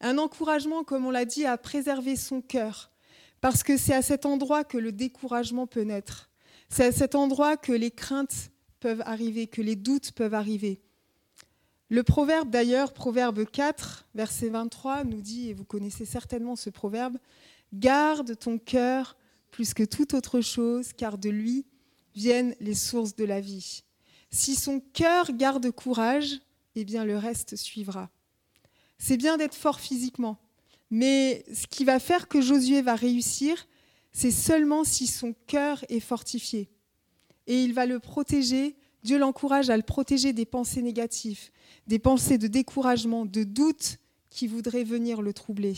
[0.00, 2.90] Un encouragement, comme on l'a dit, à préserver son cœur,
[3.40, 6.30] parce que c'est à cet endroit que le découragement peut naître.
[6.68, 10.80] C'est à cet endroit que les craintes peuvent arriver, que les doutes peuvent arriver.
[11.90, 17.18] Le proverbe d'ailleurs, proverbe 4, verset 23, nous dit, et vous connaissez certainement ce proverbe,
[17.74, 19.16] Garde ton cœur
[19.50, 21.66] plus que toute autre chose, car de lui
[22.14, 23.84] viennent les sources de la vie.
[24.34, 26.40] Si son cœur garde courage,
[26.74, 28.10] eh bien le reste suivra.
[28.98, 30.40] C'est bien d'être fort physiquement,
[30.90, 33.68] mais ce qui va faire que Josué va réussir,
[34.10, 36.68] c'est seulement si son cœur est fortifié.
[37.46, 41.50] Et il va le protéger, Dieu l'encourage à le protéger des pensées négatives,
[41.86, 43.98] des pensées de découragement, de doute
[44.30, 45.76] qui voudraient venir le troubler.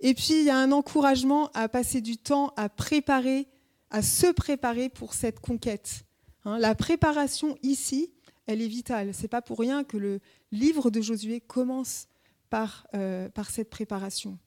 [0.00, 3.46] Et puis, il y a un encouragement à passer du temps à préparer,
[3.90, 6.02] à se préparer pour cette conquête.
[6.46, 8.12] Hein, la préparation ici,
[8.46, 9.12] elle est vitale.
[9.12, 10.20] C'est pas pour rien que le
[10.52, 12.06] livre de Josué commence
[12.50, 14.38] par, euh, par cette préparation.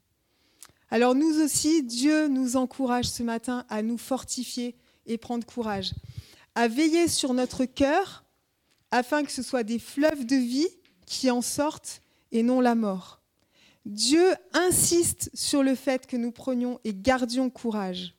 [0.89, 5.93] Alors nous aussi, Dieu nous encourage ce matin à nous fortifier et prendre courage,
[6.55, 8.23] à veiller sur notre cœur
[8.91, 10.69] afin que ce soit des fleuves de vie
[11.05, 13.21] qui en sortent et non la mort.
[13.85, 18.15] Dieu insiste sur le fait que nous prenions et gardions courage.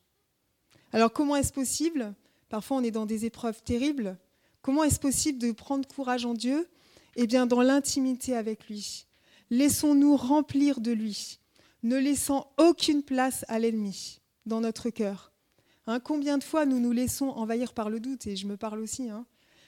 [0.93, 2.15] Alors comment est-ce possible?
[2.51, 4.19] Parfois, on est dans des épreuves terribles.
[4.61, 6.69] Comment est-ce possible de prendre courage en Dieu?
[7.17, 9.07] Eh bien, dans l'intimité avec lui.
[9.51, 11.39] Laissons-nous remplir de lui,
[11.83, 15.33] ne laissant aucune place à l'ennemi dans notre cœur.
[15.87, 18.81] Hein, combien de fois nous nous laissons envahir par le doute, et je me parle
[18.81, 19.27] aussi, hein,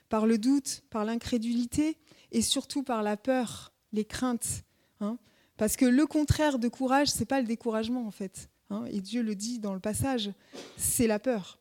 [0.09, 1.97] par le doute, par l'incrédulité,
[2.33, 4.65] et surtout par la peur, les craintes.
[5.01, 5.19] Hein.
[5.57, 8.49] parce que le contraire de courage, c'est pas le découragement en fait.
[8.89, 10.31] et Dieu le dit dans le passage,
[10.77, 11.59] c'est la peur.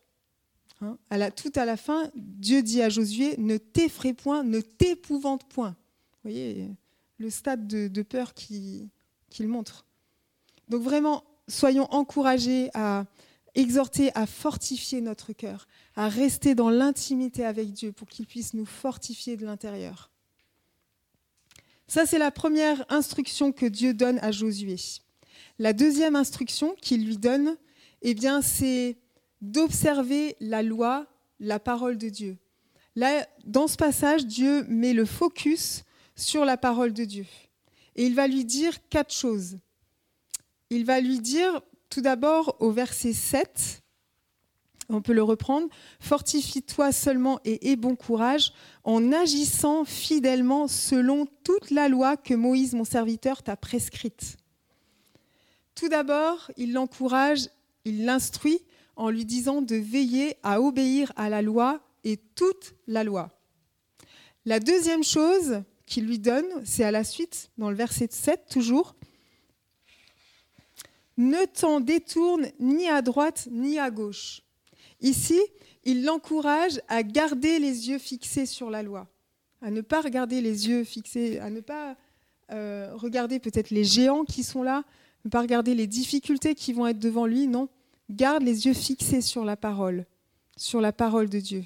[0.82, 5.70] Hein, tout à la fin, Dieu dit à Josué, ne t'effraie point, ne t'épouvante point.
[5.70, 6.68] Vous voyez
[7.18, 8.90] le stade de, peur qu'il
[9.40, 9.86] montre.
[10.68, 13.04] Donc vraiment, soyons encouragés à
[13.54, 18.66] exhorter, à fortifier notre cœur, à rester dans l'intimité avec Dieu pour qu'il puisse nous
[18.66, 20.10] fortifier de l'intérieur.
[21.86, 24.76] Ça, c'est la première instruction que Dieu donne à Josué.
[25.58, 27.56] La deuxième instruction qu'il lui donne,
[28.00, 28.96] eh bien, c'est
[29.42, 31.06] d'observer la loi,
[31.40, 32.38] la parole de Dieu.
[32.96, 35.84] Là, dans ce passage, Dieu met le focus
[36.16, 37.26] sur la parole de Dieu.
[37.96, 39.58] Et il va lui dire quatre choses.
[40.70, 43.82] Il va lui dire, tout d'abord, au verset 7,
[44.88, 45.68] on peut le reprendre,
[46.00, 48.52] Fortifie-toi seulement et aie bon courage
[48.84, 54.36] en agissant fidèlement selon toute la loi que Moïse, mon serviteur, t'a prescrite.
[55.74, 57.48] Tout d'abord, il l'encourage,
[57.84, 58.60] il l'instruit
[59.02, 63.30] en lui disant de veiller à obéir à la loi et toute la loi.
[64.44, 68.94] La deuxième chose qu'il lui donne, c'est à la suite, dans le verset 7 toujours,
[71.16, 74.42] ne t'en détourne ni à droite ni à gauche.
[75.00, 75.40] Ici,
[75.82, 79.08] il l'encourage à garder les yeux fixés sur la loi,
[79.62, 81.96] à ne pas regarder les yeux fixés, à ne pas
[82.52, 84.84] euh, regarder peut-être les géants qui sont là,
[85.24, 87.68] ne pas regarder les difficultés qui vont être devant lui, non.
[88.10, 90.06] Garde les yeux fixés sur la parole,
[90.56, 91.64] sur la parole de Dieu.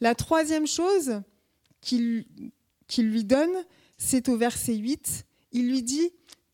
[0.00, 1.22] La troisième chose
[1.80, 2.24] qu'il
[2.98, 3.64] lui donne,
[3.98, 5.24] c'est au verset 8.
[5.52, 6.10] Il lui dit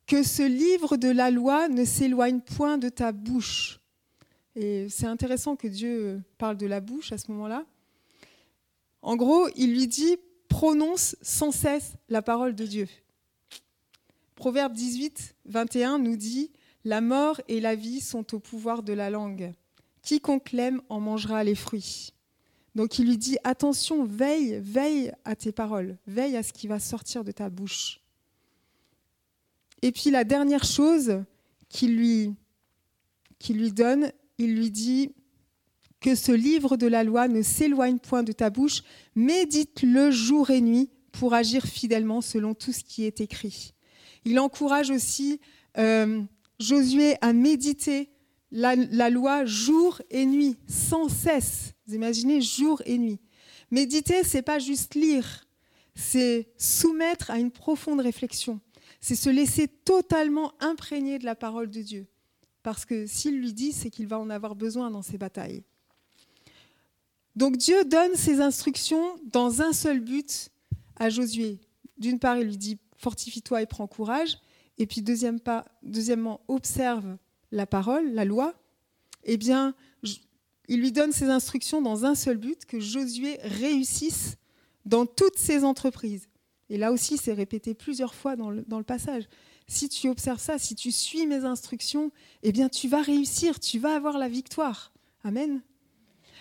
[0.07, 3.81] que ce livre de la loi ne s'éloigne point de ta bouche.
[4.55, 7.65] Et c'est intéressant que Dieu parle de la bouche à ce moment-là.
[9.01, 10.17] En gros, il lui dit
[10.49, 12.89] prononce sans cesse la parole de Dieu.
[14.35, 16.51] Proverbe 18, 21 nous dit
[16.85, 19.53] La mort et la vie sont au pouvoir de la langue.
[20.03, 22.13] Quiconque l'aime en mangera les fruits.
[22.75, 26.81] Donc il lui dit Attention, veille, veille à tes paroles, veille à ce qui va
[26.81, 28.01] sortir de ta bouche.
[29.83, 31.23] Et puis la dernière chose
[31.69, 32.35] qu'il lui,
[33.49, 35.13] lui donne, il lui dit
[36.01, 38.83] que ce livre de la loi ne s'éloigne point de ta bouche,
[39.15, 43.75] médite-le jour et nuit pour agir fidèlement selon tout ce qui est écrit.
[44.25, 45.41] Il encourage aussi
[45.79, 46.23] euh,
[46.63, 48.11] Josué à méditer
[48.51, 51.73] la, la, loi jour et nuit, sans cesse.
[51.87, 53.19] Vous imaginez, jour et nuit.
[53.71, 55.47] Méditer, c'est pas juste lire,
[55.95, 58.61] c'est soumettre à une profonde réflexion.
[59.01, 62.07] C'est se laisser totalement imprégner de la parole de Dieu.
[62.63, 65.65] Parce que s'il lui dit, c'est qu'il va en avoir besoin dans ses batailles.
[67.35, 70.51] Donc Dieu donne ses instructions dans un seul but
[70.97, 71.59] à Josué.
[71.99, 74.39] D'une part, il lui dit fortifie-toi et prends courage.
[74.79, 77.17] Et puis deuxièmement, observe
[77.51, 78.55] la parole, la loi.
[79.25, 79.75] Eh bien,
[80.69, 84.37] il lui donne ses instructions dans un seul but, que Josué réussisse
[84.85, 86.29] dans toutes ses entreprises.
[86.71, 89.25] Et là aussi, c'est répété plusieurs fois dans le, dans le, passage.
[89.69, 92.11] Si tu observes ça, si tu suis mes instructions,
[92.43, 94.93] eh bien, tu vas réussir, tu vas avoir la victoire.
[95.23, 95.61] Amen.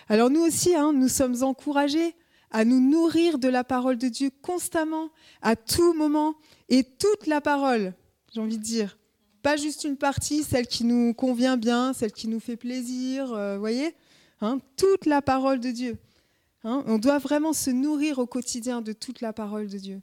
[0.08, 2.14] Alors nous aussi, hein, nous sommes encouragés
[2.50, 6.34] à nous nourrir de la parole de Dieu constamment, à tout moment,
[6.68, 7.94] et toute la parole,
[8.32, 8.98] j'ai envie de dire.
[9.42, 13.58] Pas juste une partie, celle qui nous convient bien, celle qui nous fait plaisir, euh,
[13.58, 13.94] voyez
[14.40, 15.98] hein, Toute la parole de Dieu.
[16.64, 20.00] Hein, on doit vraiment se nourrir au quotidien de toute la parole de Dieu.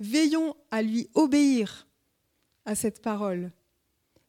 [0.00, 1.86] Veillons à lui obéir
[2.64, 3.52] à cette parole.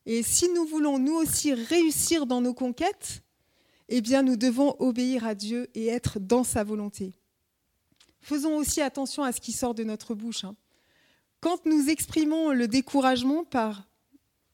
[0.05, 3.23] Et si nous voulons nous aussi réussir dans nos conquêtes,
[3.87, 7.13] eh bien nous devons obéir à Dieu et être dans sa volonté.
[8.21, 10.43] Faisons aussi attention à ce qui sort de notre bouche.
[10.43, 10.55] Hein.
[11.41, 13.87] Quand nous exprimons le découragement par,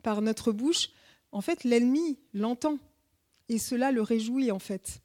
[0.04, 0.89] par notre bouche,
[1.32, 2.78] en fait, l'ennemi l'entend.
[3.50, 5.02] Et cela le réjouit, en fait.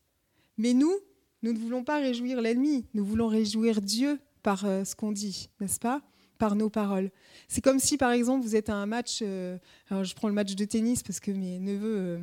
[0.56, 0.94] Mais nous,
[1.42, 5.48] nous ne voulons pas réjouir l'ennemi, nous voulons réjouir Dieu par euh, ce qu'on dit,
[5.60, 6.02] n'est-ce pas?
[6.38, 7.10] Par nos paroles.
[7.48, 10.34] C'est comme si, par exemple, vous êtes à un match, euh, alors je prends le
[10.34, 12.18] match de tennis parce que mes neveux euh,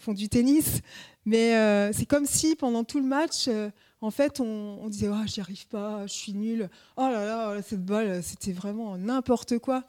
[0.00, 0.80] font du tennis,
[1.24, 3.48] mais c'est comme si pendant tout le match,
[4.00, 6.68] en fait, on, disait oh, j'y arrive pas, je suis nul.
[6.96, 9.84] Oh là là, cette balle, c'était vraiment n'importe quoi.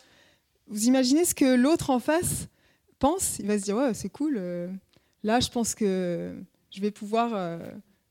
[0.67, 2.47] Vous imaginez ce que l'autre en face
[2.99, 3.39] pense?
[3.39, 4.35] Il va se dire ouais, c'est cool.
[4.37, 4.71] Euh,
[5.23, 6.33] là, je pense que
[6.69, 7.59] je vais pouvoir, euh,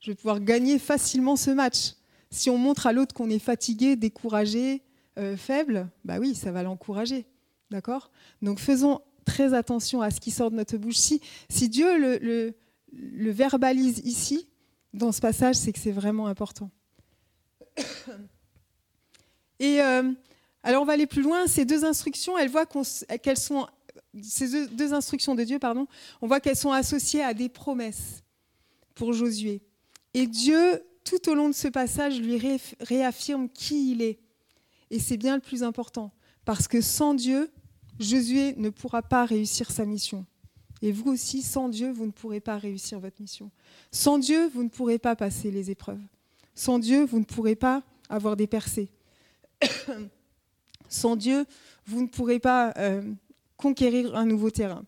[0.01, 1.95] je vais pouvoir gagner facilement ce match.
[2.31, 4.83] Si on montre à l'autre qu'on est fatigué, découragé,
[5.19, 7.25] euh, faible, bah oui, ça va l'encourager,
[7.71, 8.11] d'accord?
[8.43, 10.97] Donc faisons très attention à ce qui sort de notre bouche.
[10.97, 12.55] Si, Dieu le,
[12.93, 14.49] le verbalise ici,
[14.93, 16.71] dans ce passage, c'est que c'est vraiment important.
[19.59, 20.13] Et euh,
[20.63, 21.47] alors on va aller plus loin.
[21.47, 23.67] Ces deux instructions, elles voient qu'elles sont
[24.23, 25.87] ces deux instructions de Dieu, pardon,
[26.21, 28.23] on voit qu'elles sont associées à des promesses
[28.95, 29.63] pour Josué.
[30.15, 32.41] Et Dieu, tout au long de ce passage, lui
[32.81, 34.19] réaffirme qui il est.
[34.91, 36.13] Et c'est bien le plus important,
[36.45, 37.53] parce que sans Dieu,
[38.01, 40.25] Josué ne pourra pas réussir sa mission.
[40.83, 43.51] Et vous aussi, sans Dieu, vous ne pourrez pas réussir votre mission.
[43.93, 46.01] Sans Dieu, vous ne pourrez pas passer les épreuves.
[46.55, 48.91] Sans Dieu, vous ne pourrez pas avoir des percées.
[50.89, 51.45] Sans Dieu,
[51.87, 53.03] vous ne pourrez pas euh,
[53.57, 54.85] conquérir un nouveau terrain.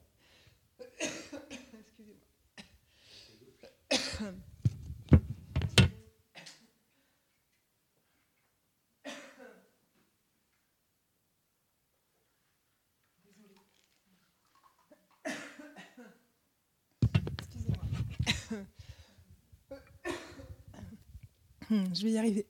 [21.95, 22.47] Je vais y arriver.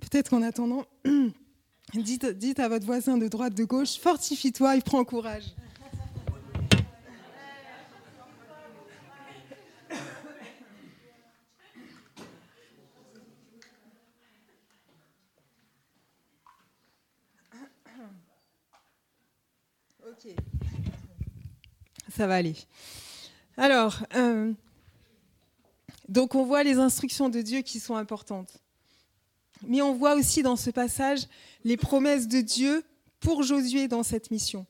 [0.00, 0.86] Peut-être qu'en attendant,
[1.94, 5.44] dites, dites à votre voisin de droite, de gauche, fortifie-toi et prends courage.
[20.06, 20.34] Ok.
[22.10, 22.56] Ça va aller.
[23.56, 24.52] Alors, euh,
[26.12, 28.58] donc on voit les instructions de Dieu qui sont importantes.
[29.66, 31.26] Mais on voit aussi dans ce passage
[31.64, 32.84] les promesses de Dieu
[33.18, 34.66] pour Josué dans cette mission.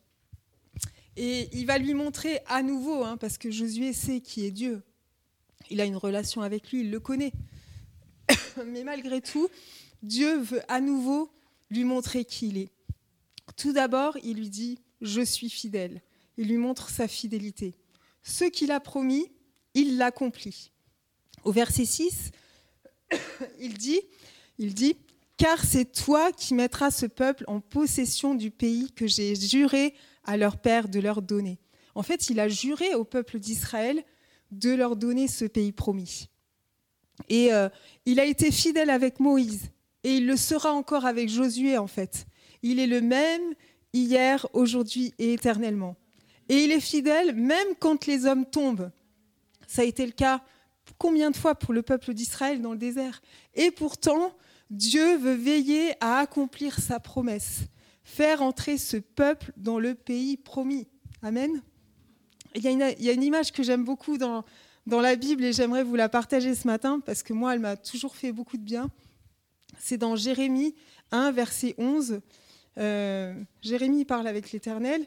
[1.16, 4.82] Et il va lui montrer à nouveau, hein, parce que Josué sait qui est Dieu.
[5.68, 7.32] Il a une relation avec lui, il le connaît.
[8.64, 9.48] Mais malgré tout,
[10.04, 11.28] Dieu veut à nouveau
[11.70, 12.70] lui montrer qui il est.
[13.56, 16.02] Tout d'abord, il lui dit, je suis fidèle.
[16.36, 17.74] Il lui montre sa fidélité.
[18.22, 19.26] Ce qu'il a promis,
[19.74, 20.70] il l'accomplit.
[21.44, 22.30] Au verset 6,
[23.60, 24.00] il dit,
[24.58, 24.96] il dit
[25.36, 30.36] Car c'est toi qui mettras ce peuple en possession du pays que j'ai juré à
[30.36, 31.58] leur père de leur donner.
[31.94, 34.04] En fait, il a juré au peuple d'Israël
[34.50, 36.28] de leur donner ce pays promis.
[37.28, 37.68] Et euh,
[38.06, 39.70] il a été fidèle avec Moïse,
[40.04, 42.26] et il le sera encore avec Josué, en fait.
[42.62, 43.54] Il est le même
[43.92, 45.96] hier, aujourd'hui et éternellement.
[46.48, 48.90] Et il est fidèle même quand les hommes tombent.
[49.66, 50.42] Ça a été le cas
[50.98, 53.22] combien de fois pour le peuple d'Israël dans le désert
[53.54, 54.34] Et pourtant,
[54.70, 57.60] Dieu veut veiller à accomplir sa promesse,
[58.04, 60.88] faire entrer ce peuple dans le pays promis.
[61.22, 61.62] Amen.
[62.54, 64.44] Il y a une, image que j'aime beaucoup dans,
[64.86, 68.16] la Bible et j'aimerais vous la partager ce matin parce que moi, elle m'a toujours
[68.16, 68.90] fait beaucoup de bien.
[69.78, 70.74] C'est dans Jérémie
[71.12, 72.20] 1, verset 11.
[72.78, 75.06] Euh, Jérémie parle avec l'Éternel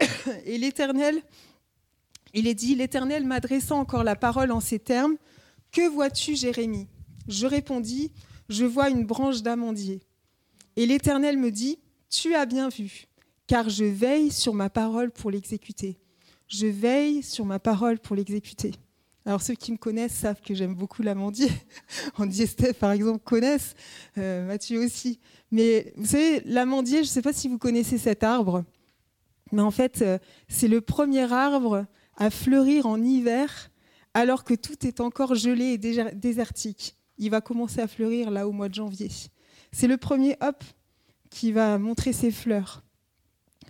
[0.44, 1.22] et l'Éternel
[2.34, 5.16] il est dit, l'Éternel m'adressant encore la parole en ces termes,
[5.72, 6.88] Que vois-tu, Jérémie?
[7.28, 8.12] Je répondis,
[8.48, 10.00] Je vois une branche d'amandier.
[10.76, 11.78] Et l'Éternel me dit,
[12.10, 13.06] Tu as bien vu,
[13.46, 15.98] car je veille sur ma parole pour l'exécuter.
[16.48, 18.72] Je veille sur ma parole pour l'exécuter.
[19.26, 21.48] Alors ceux qui me connaissent savent que j'aime beaucoup l'amandier.
[22.18, 23.74] Andy Steph, par exemple, connaissent.
[24.18, 25.18] Euh, Mathieu aussi.
[25.50, 28.64] Mais vous savez, l'amandier, je ne sais pas si vous connaissez cet arbre,
[29.52, 30.18] mais en fait, euh,
[30.48, 33.70] c'est le premier arbre à fleurir en hiver
[34.14, 36.96] alors que tout est encore gelé et désertique.
[37.18, 39.10] Il va commencer à fleurir là au mois de janvier.
[39.72, 40.62] C'est le premier hop
[41.30, 42.84] qui va montrer ses fleurs.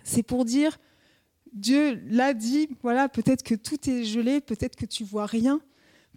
[0.03, 0.77] C'est pour dire,
[1.51, 5.59] Dieu l'a dit, voilà, peut-être que tout est gelé, peut-être que tu vois rien,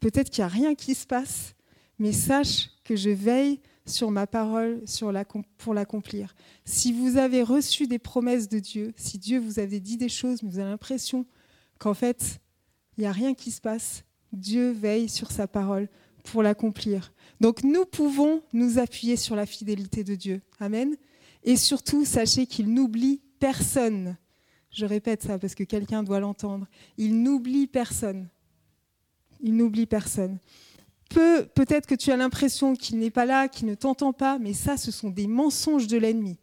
[0.01, 1.55] peut-être qu'il n'y a rien qui se passe,
[1.99, 4.83] mais sache que je veille sur ma parole
[5.57, 6.35] pour l'accomplir.
[6.67, 10.43] Si vous avez reçu des promesses de Dieu, si Dieu vous avait dit des choses,
[10.43, 11.25] mais vous avez l'impression
[11.79, 12.41] qu'en fait,
[12.97, 14.05] il n'y a rien qui se passe.
[14.33, 15.89] Dieu veille sur sa parole
[16.25, 17.13] pour l'accomplir.
[17.41, 20.43] Donc nous pouvons nous appuyer sur la fidélité de Dieu.
[20.61, 20.97] Amen.
[21.45, 24.17] Et surtout, sachez qu'il n'oublie personne.
[24.71, 26.67] Je répète ça parce que quelqu'un doit l'entendre.
[26.99, 28.29] Il n'oublie personne.
[29.41, 30.39] Il n'oublie personne.
[31.09, 34.53] Peu, peut-être que tu as l'impression qu'il n'est pas là, qu'il ne t'entend pas, mais
[34.53, 36.39] ça, ce sont des mensonges de l'ennemi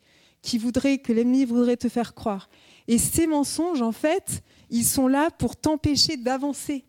[0.46, 2.50] qui voudrait que l'ennemi voudrait te faire croire.
[2.88, 6.86] Et ces mensonges, en fait, ils sont là pour t'empêcher d'avancer,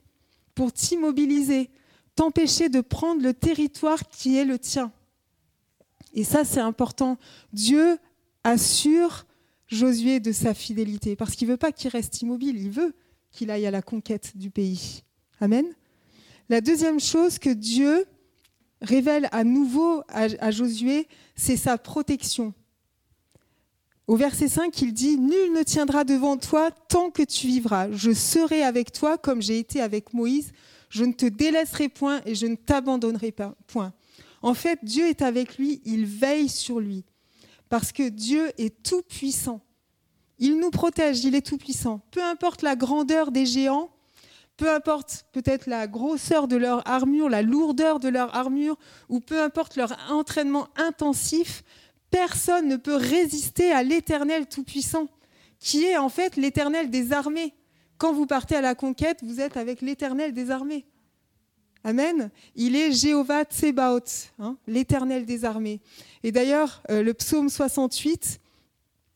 [0.55, 1.71] pour t'immobiliser,
[2.15, 4.93] t'empêcher de prendre le territoire qui est le tien.
[6.13, 7.19] Et ça, c'est important.
[7.53, 7.99] Dieu
[8.45, 9.27] assure
[9.69, 12.95] Josué de sa fidélité, parce qu'il ne veut pas qu'il reste immobile, il veut
[13.33, 15.03] qu'il aille à la conquête du pays.
[15.41, 15.67] Amen.
[16.49, 18.07] La deuxième chose que Dieu
[18.81, 22.55] révèle à nouveau à, Josué, c'est sa protection.
[24.07, 27.91] Au verset 5, il dit, Nul ne tiendra devant toi tant que tu vivras.
[27.91, 30.53] Je serai avec toi comme j'ai été avec Moïse.
[30.91, 33.57] Je ne te délaisserai point et je ne t'abandonnerai pas.
[33.67, 33.93] Point.
[34.43, 37.05] En fait, Dieu est avec lui, il veille sur lui.
[37.69, 39.61] Parce que Dieu est tout puissant.
[40.39, 42.01] Il nous protège, il est tout puissant.
[42.13, 43.91] Peu importe la grandeur des géants,
[44.57, 48.79] peu importe peut-être la grosseur de leur armure, la lourdeur de leur armure,
[49.09, 51.65] ou peu importe leur entraînement intensif,
[52.17, 55.07] personne ne peut résister à l'Éternel Tout-Puissant,
[55.61, 57.53] qui est en fait l'Éternel des armées.
[57.99, 60.87] Quand vous partez à la conquête, vous êtes avec l'Éternel des armées.
[61.85, 62.31] Amen.
[62.55, 65.81] Il est Jéhovah Tsebaoth, hein, l'éternel des armées.
[66.23, 68.41] Et d'ailleurs, euh, le psaume 68,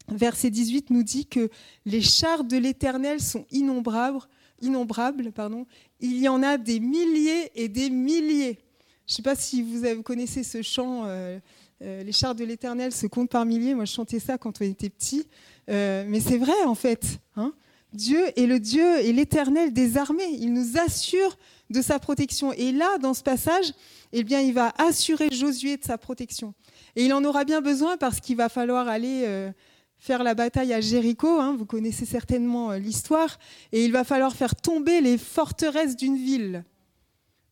[0.08, 1.48] verset 18, nous dit que
[1.86, 4.20] les chars de l'éternel sont innombrables,
[4.60, 5.66] innombrables pardon.
[6.00, 8.58] il y en a des milliers et des milliers.
[9.06, 11.40] Je ne sais pas si vous, connaissez ce chant, euh,
[11.82, 13.74] euh, les chars de l'éternel se comptent par milliers.
[13.74, 15.26] Moi, je chantais ça quand on était petit.
[15.68, 17.18] mais c'est vrai, en fait.
[17.36, 17.52] Hein.
[17.92, 20.30] Dieu est le Dieu et l'éternel des armées.
[20.38, 21.36] Il nous assure
[21.70, 22.52] de sa protection.
[22.52, 23.72] Et là, dans ce passage,
[24.12, 26.54] eh bien, il va assurer Josué de sa protection.
[26.96, 29.50] Et il en aura bien besoin parce qu'il va falloir aller euh,
[29.98, 31.40] faire la bataille à Jéricho.
[31.40, 31.56] Hein.
[31.56, 33.38] vous connaissez certainement euh, l'histoire.
[33.72, 36.64] Et il va falloir faire tomber les forteresses d'une ville.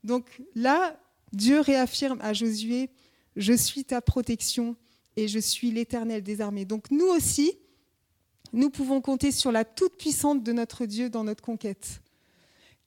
[0.05, 0.24] Donc
[0.55, 0.97] là,
[1.33, 2.91] Dieu réaffirme à Josué,
[3.39, 4.76] je suis ta protection
[5.16, 6.64] et je suis l'éternel des armées.
[6.64, 7.53] Donc nous aussi,
[8.53, 12.03] nous pouvons compter sur la toute-puissante de notre Dieu dans notre conquête.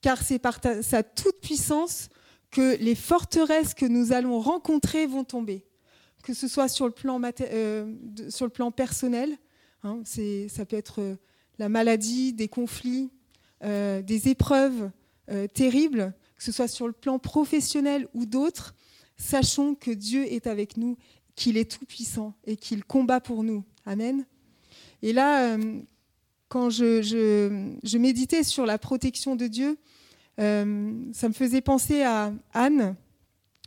[0.02, 2.08] Car c'est par sa toute-puissance
[2.50, 5.64] que les forteresses que nous allons rencontrer vont tomber,
[6.22, 7.94] que ce soit sur le plan, euh,
[8.28, 9.36] sur le plan personnel,
[9.82, 11.16] hein, ça peut être euh,
[11.58, 13.10] la maladie, des conflits,
[13.64, 14.90] euh, des épreuves
[15.54, 18.74] terribles, que ce soit sur le plan professionnel ou d'autres,
[19.16, 20.96] sachons que Dieu est avec nous,
[21.34, 23.64] qu'il est tout-puissant et qu'il combat pour nous.
[23.86, 24.24] Amen.
[25.02, 25.56] Et là,
[26.52, 29.78] quand je, méditais sur la protection de Dieu,
[30.38, 32.94] euh, ça me faisait penser à Anne.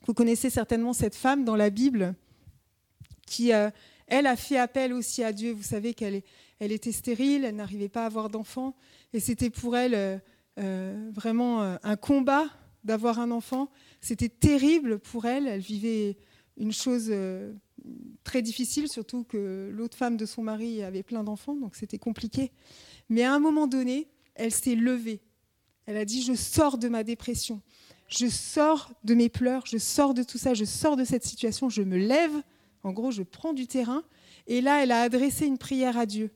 [0.05, 2.13] Vous connaissez certainement cette femme dans la Bible
[3.25, 3.71] qui, euh,
[4.05, 5.51] elle, a fait appel aussi à Dieu.
[5.51, 6.21] Vous savez qu'elle
[6.59, 8.75] elle était stérile, elle n'arrivait pas à avoir d'enfant,
[9.13, 10.21] et c'était pour elle
[10.59, 12.45] euh, vraiment un combat
[12.85, 13.69] d'avoir un enfant.
[13.99, 15.47] C'était terrible pour elle.
[15.47, 16.17] Elle vivait
[16.57, 17.13] une chose
[18.23, 22.51] très difficile, surtout que l'autre femme de son mari avait plein d'enfants, donc c'était compliqué.
[23.09, 25.21] Mais à un moment donné, elle s'est levée.
[25.85, 27.61] Elle a dit, je sors de ma dépression,
[28.07, 31.69] je sors de mes pleurs, je sors de tout ça, je sors de cette situation,
[31.69, 32.31] je me lève,
[32.81, 34.03] en gros, je prends du terrain.
[34.47, 36.31] Et là, elle a adressé une prière à Dieu.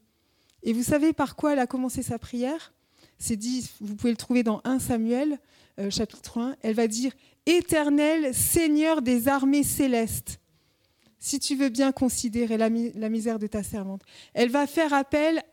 [0.62, 2.74] Et vous savez par quoi elle a commencé sa prière?
[3.18, 5.39] C'est dit, vous pouvez le trouver dans 1 Samuel,
[5.80, 6.56] euh, chapitre 1.
[6.62, 7.12] Elle va dire
[7.46, 10.40] Éternel, Seigneur des armées célestes
[11.20, 14.02] si tu veux bien considérer la, misère de ta servante.
[14.34, 15.44] Elle va faire appel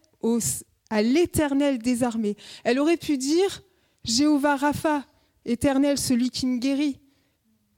[0.91, 2.37] à l'éternel des armées.
[2.65, 3.63] Elle aurait pu dire
[4.05, 5.05] Jéhovah Rapha,
[5.45, 7.01] éternel, celui qui me guérit,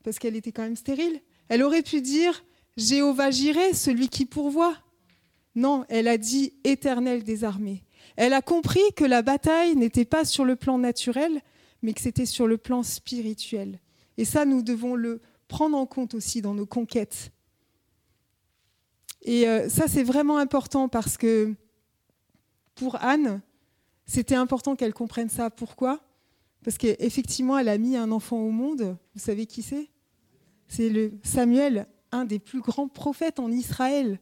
[0.03, 1.19] parce qu'elle était quand même stérile.
[1.49, 2.43] Elle aurait pu dire
[2.77, 4.77] Jéhovah Jireh, celui qui pourvoit.
[5.55, 7.83] Non, elle a dit éternel des armées.
[8.15, 11.41] Elle a compris que la bataille n'était pas sur le plan naturel,
[11.81, 13.79] mais que c'était sur le plan spirituel.
[14.17, 17.31] Et ça, nous devons le prendre en compte aussi dans nos conquêtes.
[19.21, 21.53] Et euh, ça, c'est vraiment important parce que
[22.75, 23.41] pour Anne,
[24.05, 25.49] c'était important qu'elle comprenne ça.
[25.49, 26.01] Pourquoi?
[26.63, 28.97] Parce qu'effectivement, elle a mis un enfant au monde.
[29.13, 29.89] Vous savez qui c'est?
[30.67, 34.19] C'est le Samuel, un des plus grands prophètes en Israël.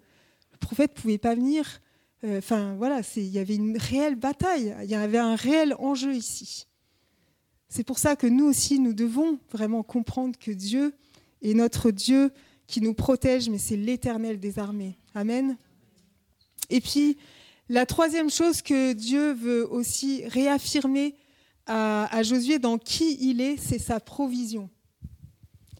[0.51, 1.81] Le prophète ne pouvait pas venir.
[2.23, 4.75] Euh, enfin, voilà, il y avait une réelle bataille.
[4.83, 6.66] Il y avait un réel enjeu ici.
[7.70, 10.93] C'est pour ça que nous aussi, nous devons vraiment comprendre que Dieu
[11.41, 12.32] est notre Dieu
[12.65, 14.97] qui nous protège, mais c'est l'Éternel des armées.
[15.15, 15.57] Amen.
[16.70, 17.18] Et puis,
[17.70, 21.15] la troisième chose que Dieu veut aussi réaffirmer
[21.65, 24.70] à, Josué dans qui il est, c'est sa provision.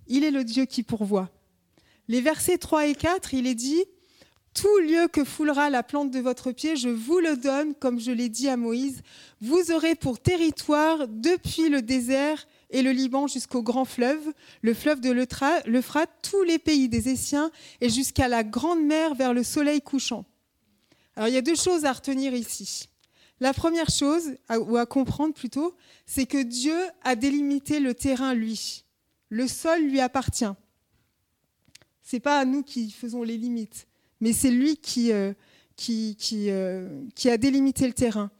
[0.08, 1.30] Il est le Dieu qui pourvoit.
[2.10, 3.84] Les versets 3 et 4, il est dit,
[4.60, 8.10] Tout lieu que foulera la plante de votre pied, je vous le donne, comme je
[8.10, 9.04] l'ai dit à Moïse.
[9.40, 14.34] Vous aurez pour territoire, depuis le désert et le Liban jusqu'au grand fleuve,
[14.64, 17.52] le fleuve de l'Euphrate, tous les pays des Essiens
[17.82, 20.26] et jusqu'à la grande mer vers le soleil couchant.
[21.16, 22.90] Alors il y a deux choses à retenir ici.
[23.40, 25.76] La première chose, ou à comprendre plutôt,
[26.08, 28.86] c'est que Dieu a délimité le terrain, lui.
[29.30, 30.46] Le sol lui appartient.
[32.02, 33.87] Ce n'est pas à nous qui faisons les limites,
[34.22, 35.34] mais c'est lui qui, euh,
[35.90, 38.32] euh, qui, a délimité le terrain.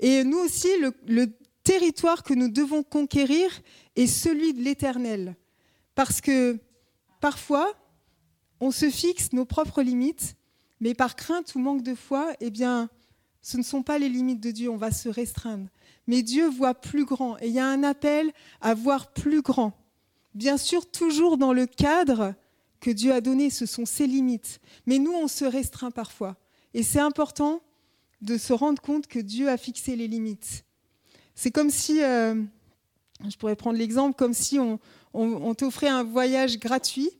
[0.00, 1.26] Et nous aussi, le, le
[1.64, 3.50] territoire que nous devons conquérir
[3.96, 5.36] est celui de l'Éternel.
[5.94, 6.58] Parce que
[7.20, 7.72] parfois,
[8.60, 10.36] on se fixe nos propres limites,
[10.80, 12.88] mais par crainte ou manque de foi, eh bien,
[13.42, 15.68] ce ne sont pas les limites de Dieu, on va se restreindre.
[16.06, 19.72] Mais Dieu voit plus grand, et il y a un appel à voir plus grand.
[20.34, 22.34] Bien sûr, toujours dans le cadre
[22.86, 24.60] que Dieu a donné, ce sont ses limites.
[24.86, 26.36] Mais nous, on se restreint parfois.
[26.72, 27.60] Et c'est important
[28.20, 30.64] de se rendre compte que Dieu a fixé les limites.
[31.34, 32.40] C'est comme si, euh,
[33.28, 34.78] je pourrais prendre l'exemple, comme si on,
[35.54, 37.10] t'offrait un voyage gratuit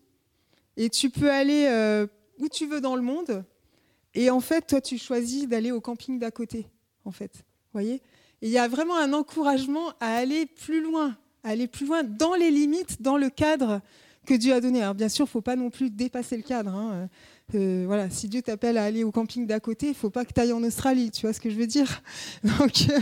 [0.77, 2.07] et tu peux aller euh,
[2.39, 3.45] où tu veux dans le monde.
[4.15, 6.69] Et en fait, toi, tu choisis d'aller au camping d'à côté,
[7.05, 7.33] en fait.
[7.73, 8.01] voyez?
[8.41, 12.53] Il y a vraiment un encouragement à aller plus loin, aller plus loin dans les
[12.53, 13.81] limites, dans le cadre
[14.27, 14.83] que Dieu a donné.
[14.83, 16.75] Alors bien sûr, il ne faut pas non plus dépasser le cadre.
[16.75, 17.09] Hein.
[17.55, 20.33] Euh, voilà, si Dieu t'appelle à aller au camping d'à côté, il faut pas que
[20.35, 22.03] tu ailles en Australie, tu vois ce que je veux dire
[22.59, 22.99] Donc euh,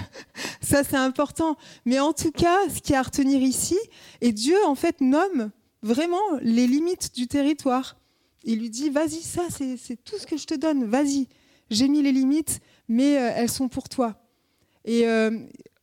[0.60, 1.56] ça c'est important.
[1.84, 3.78] Mais en tout cas, ce qui est à retenir ici,
[4.20, 5.50] et Dieu en fait nomme
[5.82, 7.96] vraiment les limites du territoire.
[8.44, 11.26] Il lui dit, vas-y, ça c'est tout ce que je te donne, vas-y.
[11.70, 14.20] J'ai mis les limites, mais euh, elles sont pour toi.
[14.84, 15.06] Et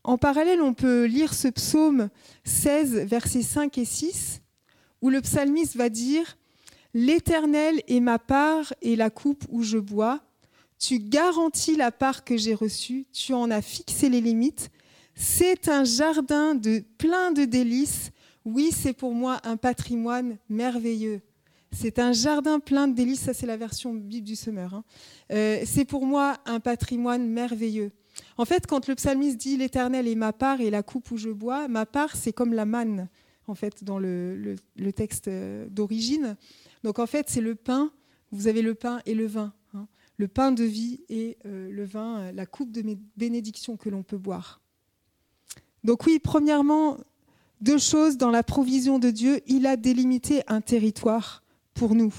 [0.04, 2.10] en parallèle, on peut lire ce psaume
[2.44, 4.41] 16, versets 5 et 6,
[5.02, 6.38] où le psalmiste va dire
[6.94, 10.20] L'Éternel est ma part et la coupe où je bois.
[10.78, 14.70] Tu garantis la part que j'ai reçue, tu en as fixé les limites.
[15.16, 18.12] C'est un jardin de plein de délices.
[18.44, 21.22] Oui, c'est pour moi un patrimoine merveilleux.
[21.72, 24.74] C'est un jardin plein de délices, ça c'est la version Bible du Semeur.
[24.74, 24.84] Hein.
[25.32, 27.92] Euh, c'est pour moi un patrimoine merveilleux.
[28.38, 31.30] En fait, quand le psalmiste dit l'Éternel est ma part et la coupe où je
[31.30, 33.08] bois, ma part c'est comme la manne
[33.48, 34.56] en fait dans le
[34.96, 36.36] texte euh, d'origine.
[36.84, 37.92] Donc en fait, c'est le pain,
[38.32, 39.54] vous avez le pain et le vin.
[39.74, 39.88] Hein.
[40.18, 44.04] Le pain de vie et euh, le vin, euh, la coupe de bénédiction que l'on
[44.04, 44.62] peut boire.
[45.84, 46.98] Donc oui, premièrement,
[47.60, 52.14] deux choses dans la provision de Dieu, il a délimité un territoire pour nous.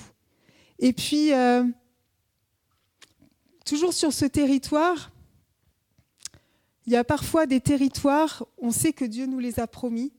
[0.79, 1.31] Et puis,
[3.65, 5.13] toujours sur ce territoire,
[6.87, 10.13] il y a parfois des territoires, on sait que Dieu nous les a promis,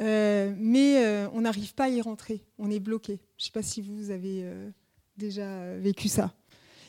[0.00, 3.18] euh, mais euh, on n'arrive pas à y rentrer, on est bloqué.
[3.38, 4.70] Je ne sais pas si vous avez euh,
[5.16, 6.34] déjà vécu ça.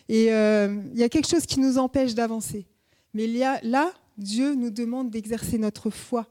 [0.10, 2.66] Et il y a quelque chose qui nous empêche d'avancer.
[3.14, 6.28] Mais là, Dieu nous demande d'exercer notre foi.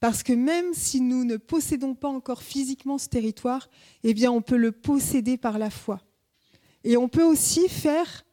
[0.00, 3.68] Parce que même si nous ne possédons pas encore physiquement ce territoire,
[4.04, 6.00] eh bien on peut le posséder par la foi.
[6.84, 8.24] Et on peut aussi faire,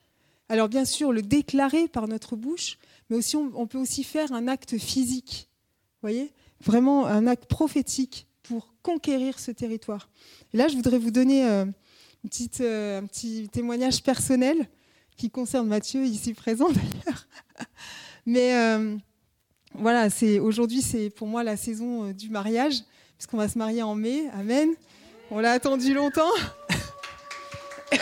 [0.50, 2.78] alors bien sûr le déclarer par notre bouche,
[3.10, 5.50] mais aussi on, peut aussi faire un acte physique.
[6.02, 6.32] Voyez?
[6.64, 10.10] Vraiment un acte prophétique pour conquérir ce territoire.
[10.54, 14.68] Là, je voudrais vous donner euh, une petite, euh, un petit témoignage personnel
[15.18, 17.28] qui concerne Mathieu, ici présent d'ailleurs.
[18.26, 18.98] Mais euh,
[19.74, 22.76] voilà, c'est, aujourd'hui, c'est pour moi la saison du mariage,
[23.18, 24.30] puisqu'on va se marier en mai.
[24.34, 24.70] Amen.
[25.32, 26.32] On l'a attendu longtemps.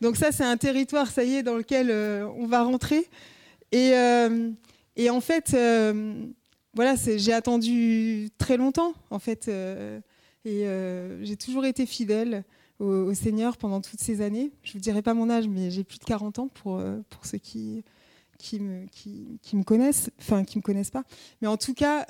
[0.00, 1.90] Donc ça, c'est un territoire, ça y est, dans lequel
[2.36, 3.06] on va rentrer.
[3.70, 3.92] Et,
[5.00, 6.26] et en fait, euh,
[6.74, 9.98] voilà, j'ai attendu très longtemps, en fait, euh,
[10.44, 12.44] et euh, j'ai toujours été fidèle
[12.80, 14.52] au, Seigneur pendant toutes ces années.
[14.62, 17.24] Je ne vous dirai pas mon âge, mais j'ai plus de 40 ans pour, pour
[17.24, 17.82] ceux qui,
[18.38, 21.04] qui me, qui, me, connaissent, enfin qui me connaissent pas.
[21.40, 22.04] Mais en tout cas,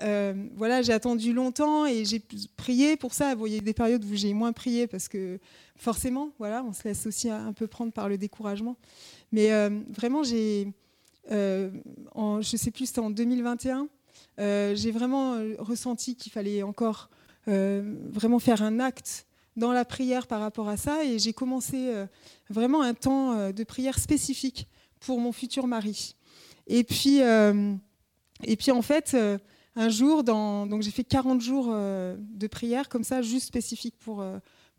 [0.57, 2.21] voilà, j'ai attendu longtemps et j'ai
[2.57, 3.35] prié pour ça.
[3.47, 5.39] y a des périodes où j'ai moins prié parce que
[5.77, 8.77] forcément, voilà, on se laisse aussi un peu prendre par le découragement.
[9.31, 9.51] Mais
[9.93, 10.73] vraiment, j'ai
[11.29, 13.89] en, je ne sais plus, c'était en 2021,
[14.39, 17.11] euh, j'ai vraiment euh, ressenti qu'il fallait encore
[17.47, 21.93] vraiment faire un acte dans la prière par rapport à ça et j'ai commencé
[22.49, 24.69] vraiment un temps de prière spécifique
[25.01, 26.15] pour mon futur mari.
[26.69, 29.17] Et puis, et puis en fait,
[29.75, 34.25] un jour, donc j'ai fait 40 jours de prière comme ça, juste spécifique pour,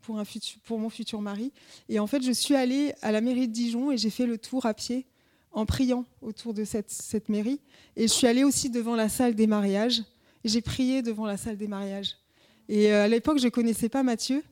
[0.00, 1.52] pour, un futur, pour mon futur mari.
[1.90, 4.38] Et en fait, je suis allée à la mairie de Dijon et j'ai fait le
[4.38, 5.06] tour à pied
[5.52, 7.60] en priant autour de cette, mairie.
[7.96, 10.02] Et je suis allée aussi devant la salle des mariages.
[10.44, 12.16] J'ai prié devant la salle des mariages.
[12.68, 14.42] Et euh, à l'époque, je ne connaissais pas Mathieu.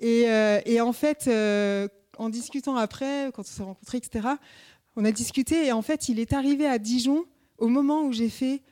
[0.00, 1.88] Et, euh, en fait, euh,
[2.18, 4.28] en discutant après, quand on s'est rencontrés, etc.,
[4.96, 5.66] on a discuté.
[5.66, 7.24] Et en fait, il est arrivé à Dijon
[7.58, 8.62] au moment où j'ai fait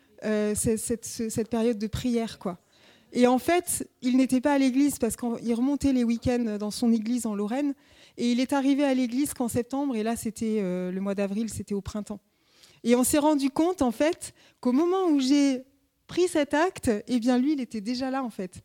[0.55, 2.39] cette, cette, période de prière.
[2.41, 2.59] quoi.
[3.13, 6.93] Et en fait, il n'était pas à l'église parce qu'il remontait les week-ends dans son
[6.93, 7.75] église en Lorraine.
[8.19, 11.49] Et il est arrivé à l'église qu'en septembre, et là c'était euh, le mois d'avril,
[11.49, 12.21] c'était au printemps.
[12.85, 15.63] Et on s'est rendu compte en fait qu'au moment où j'ai
[16.09, 18.63] pris cet acte, eh bien lui, il était déjà là en fait.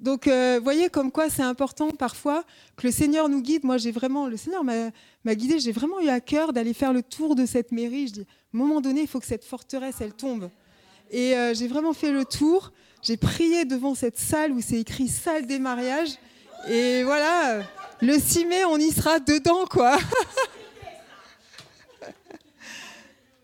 [0.00, 2.44] Donc, euh, voyez comme quoi c'est important parfois
[2.76, 3.64] que le Seigneur nous guide.
[3.64, 5.58] Moi, j'ai vraiment, le Seigneur m'a guidé.
[5.58, 8.08] J'ai vraiment eu à cœur d'aller faire le tour de cette mairie.
[8.08, 8.24] Je dis, à
[8.56, 10.50] un moment donné, il faut que cette forteresse, elle tombe.
[11.10, 12.72] Et euh, j'ai vraiment fait le tour.
[13.02, 16.18] J'ai prié devant cette salle où c'est écrit salle des mariages.
[16.68, 17.62] Et voilà.
[18.04, 19.96] Le 6 mai, on y sera dedans, quoi.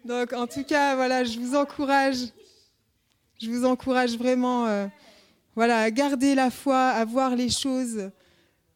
[0.04, 2.18] Donc, en tout cas, voilà, je vous encourage,
[3.40, 4.86] je vous encourage vraiment, euh,
[5.56, 8.11] voilà, à garder la foi, à voir les choses,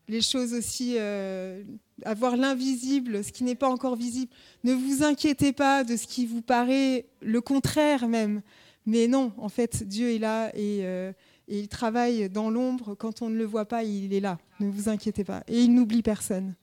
[0.09, 1.62] les choses aussi, euh,
[2.03, 4.32] à voir l'invisible, ce qui n'est pas encore visible.
[4.62, 8.41] Ne vous inquiétez pas de ce qui vous paraît le contraire même.
[8.87, 11.12] Mais non, en fait, Dieu est là et euh,
[11.49, 12.95] il travaille dans l'ombre.
[12.95, 14.39] Quand on ne le voit pas, il est là.
[14.61, 15.43] Ne vous inquiétez pas.
[15.49, 16.55] Et il n'oublie personne.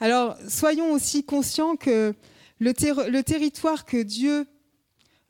[0.00, 2.14] Alors, soyons aussi conscients que
[2.58, 2.72] le,
[3.22, 4.46] territoire que Dieu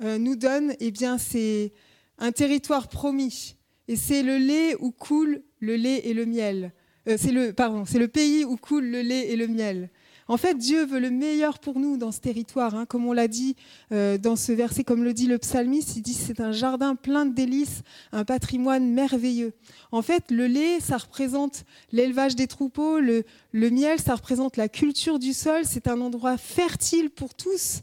[0.02, 1.72] euh, nous donne, eh bien, c'est
[2.18, 3.56] un territoire promis.
[3.88, 6.72] Et c'est le lait où coule le lait et le miel.
[7.08, 9.90] Euh, c'est le, pardon, c'est le pays où coule le lait et le miel.
[10.32, 12.74] En fait, Dieu veut le meilleur pour nous dans ce territoire.
[12.74, 12.86] Hein.
[12.86, 13.54] Comme on l'a dit
[13.92, 17.26] euh, dans ce verset, comme le dit le psalmiste, il dit c'est un jardin plein
[17.26, 19.52] de délices, un patrimoine merveilleux.
[19.90, 24.70] En fait, le lait, ça représente l'élevage des troupeaux, le, le miel, ça représente la
[24.70, 25.64] culture du sol.
[25.64, 27.82] C'est un endroit fertile pour tous.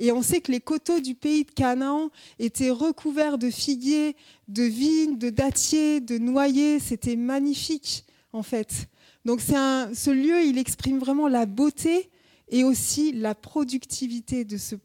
[0.00, 4.16] Et on sait que les coteaux du pays de Canaan étaient recouverts de figuiers,
[4.48, 6.80] de vignes, de dattiers, de noyers.
[6.80, 8.88] C'était magnifique, en fait.
[9.24, 12.10] Donc ce lieu, il exprime vraiment la beauté
[12.48, 14.76] et aussi la productivité de ce,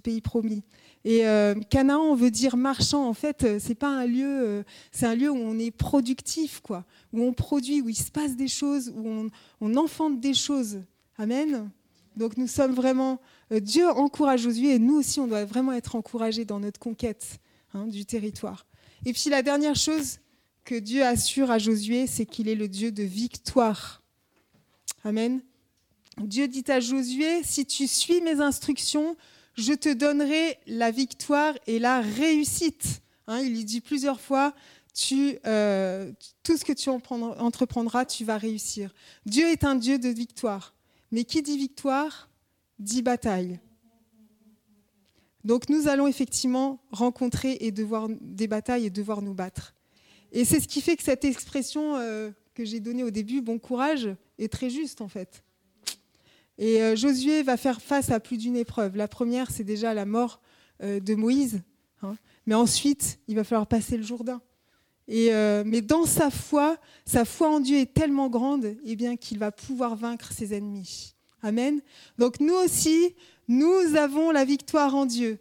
[0.00, 0.62] pays promis.
[1.04, 3.08] Et euh, Canaan veut dire marchand.
[3.08, 4.62] En fait, euh, c'est pas un lieu, euh,
[4.92, 8.36] c'est un lieu où on est productif, quoi, où on produit, où il se passe
[8.36, 9.30] des choses, où on,
[9.60, 10.80] on enfante des choses.
[11.16, 11.70] Amen.
[12.18, 13.20] Donc nous sommes vraiment.
[13.52, 17.38] Euh, Dieu encourage Josué et nous aussi, on doit vraiment être encouragés dans notre conquête
[17.72, 18.66] hein, du territoire.
[19.06, 20.18] Et puis la dernière chose
[20.68, 24.02] que Dieu assure à Josué, c'est qu'il est le Dieu de victoire.
[25.02, 25.40] Amen.
[26.18, 29.16] Dieu dit à Josué, si tu suis mes instructions,
[29.56, 33.00] je te donnerai la victoire et la réussite.
[33.26, 34.54] Hein, il lui dit plusieurs fois,
[35.46, 36.12] euh,
[36.42, 38.92] tout ce que tu entreprendras, tu vas réussir.
[39.24, 40.74] Dieu est un Dieu de victoire.
[41.12, 42.28] Mais qui dit victoire,
[42.78, 43.58] dit bataille.
[45.44, 49.72] Donc nous allons effectivement rencontrer et devoir des batailles et devoir nous battre.
[50.32, 53.58] Et c'est ce qui fait que cette expression euh, que j'ai donnée au début, bon
[53.58, 54.08] courage,
[54.38, 55.42] est très juste en fait.
[56.58, 58.96] Et euh, Josué va faire face à plus d'une épreuve.
[58.96, 60.40] La première, c'est déjà la mort
[60.82, 61.62] euh, de Moïse.
[62.02, 62.16] Hein.
[62.46, 64.40] Mais ensuite, il va falloir passer le Jourdain.
[65.10, 65.30] Et,
[65.64, 66.76] mais dans sa foi,
[67.06, 71.14] sa foi en Dieu est tellement grande eh qu'il va pouvoir vaincre ses ennemis.
[71.42, 71.80] Amen.
[72.18, 73.14] Donc nous aussi,
[73.48, 75.38] nous avons la victoire en Dieu.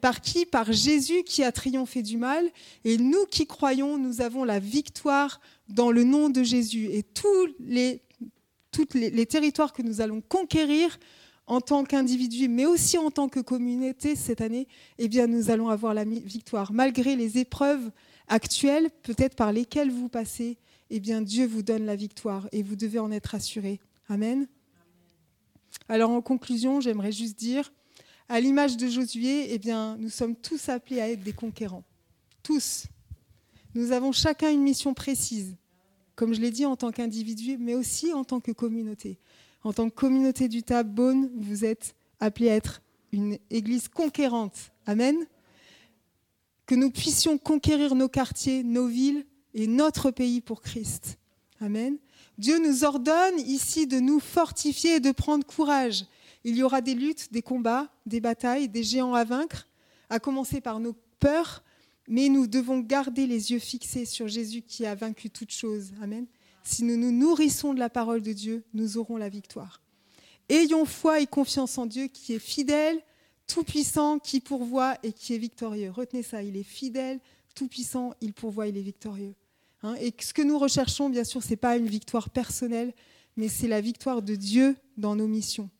[0.00, 2.48] Par qui Par Jésus qui a triomphé du mal.
[2.84, 6.86] Et nous qui croyons, nous avons la victoire dans le nom de Jésus.
[6.86, 8.00] Et tous les,
[9.26, 10.98] territoires que nous allons conquérir
[11.46, 14.68] en tant qu'individus, mais aussi en tant que communauté cette année,
[14.98, 16.72] eh bien, nous allons avoir la victoire.
[16.72, 17.90] Malgré les épreuves
[18.28, 20.58] actuelles, peut-être par lesquelles vous passez,
[20.90, 23.80] eh bien, Dieu vous donne la victoire et vous devez en être assurés.
[24.08, 24.46] Amen.
[25.88, 27.72] Alors, en conclusion, j'aimerais juste dire,
[28.28, 29.60] à l'image de Josué, eh
[29.98, 31.84] nous sommes tous appelés à être des conquérants.
[32.42, 32.84] Tous.
[33.74, 35.56] Nous avons chacun une mission précise,
[36.14, 39.18] comme je l'ai dit en tant qu'individu, mais aussi en tant que communauté.
[39.64, 44.72] En tant que communauté du Tab Beaune, vous êtes appelés à être une église conquérante.
[44.86, 45.16] Amen.
[46.66, 49.24] Que nous puissions conquérir nos quartiers, nos villes
[49.54, 51.18] et notre pays pour Christ.
[51.60, 51.96] Amen.
[52.36, 56.04] Dieu nous ordonne ici de nous fortifier et de prendre courage.
[56.44, 59.68] Il y aura des luttes, des combats, des batailles, des géants à vaincre,
[60.10, 61.62] à commencer par nos peurs,
[62.08, 65.92] mais nous devons garder les yeux fixés sur Jésus qui a vaincu toutes choses.
[66.02, 66.26] Amen.
[66.62, 69.82] Si nous nous nourrissons de la parole de Dieu, nous aurons la victoire.
[70.48, 73.00] Ayons foi et confiance en Dieu qui est fidèle,
[73.46, 75.90] tout-puissant, qui pourvoit et qui est victorieux.
[75.90, 77.20] Retenez ça, il est fidèle,
[77.54, 79.34] tout-puissant, il pourvoit, il est victorieux.
[79.84, 79.94] Hein.
[80.00, 82.92] et ce que nous recherchons, bien sûr, ce n'est pas une victoire personnelle,
[83.36, 85.70] mais c'est la victoire de Dieu dans nos missions.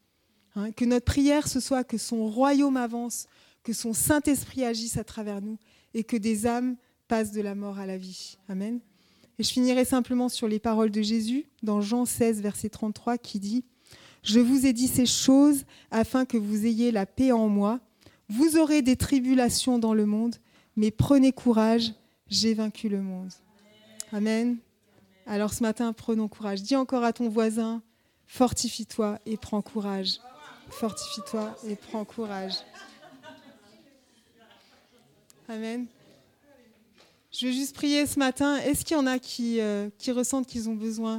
[0.59, 3.29] Hein, que notre prière, ce soit que son royaume avance,
[3.63, 5.57] que son Saint-Esprit agisse à travers nous
[5.95, 6.75] et que des âmes
[7.07, 8.39] passent de la mort à la vie.
[8.49, 8.81] Amen.
[9.39, 13.39] Et je finirai simplement sur les paroles de Jésus dans Jean 16, verset 33, qui
[13.39, 13.65] dit
[14.25, 17.79] Je vous ai dit ces choses afin que vous ayez la paix en moi.
[18.29, 20.35] Vous aurez des tribulations dans le monde,
[20.75, 21.93] mais prenez courage,
[22.27, 23.31] j'ai vaincu le monde.
[24.11, 24.57] Amen.
[25.25, 26.63] Alors ce matin, prenons courage.
[26.63, 27.81] Dis encore à ton voisin,
[28.27, 30.19] fortifie-toi et prends courage.
[30.71, 32.55] Fortifie-toi et prends courage.
[35.49, 35.87] Amen.
[37.33, 38.57] Je vais juste prier ce matin.
[38.59, 41.16] Est-ce qu'il y en a qui, euh, qui ressentent qu'ils ont besoin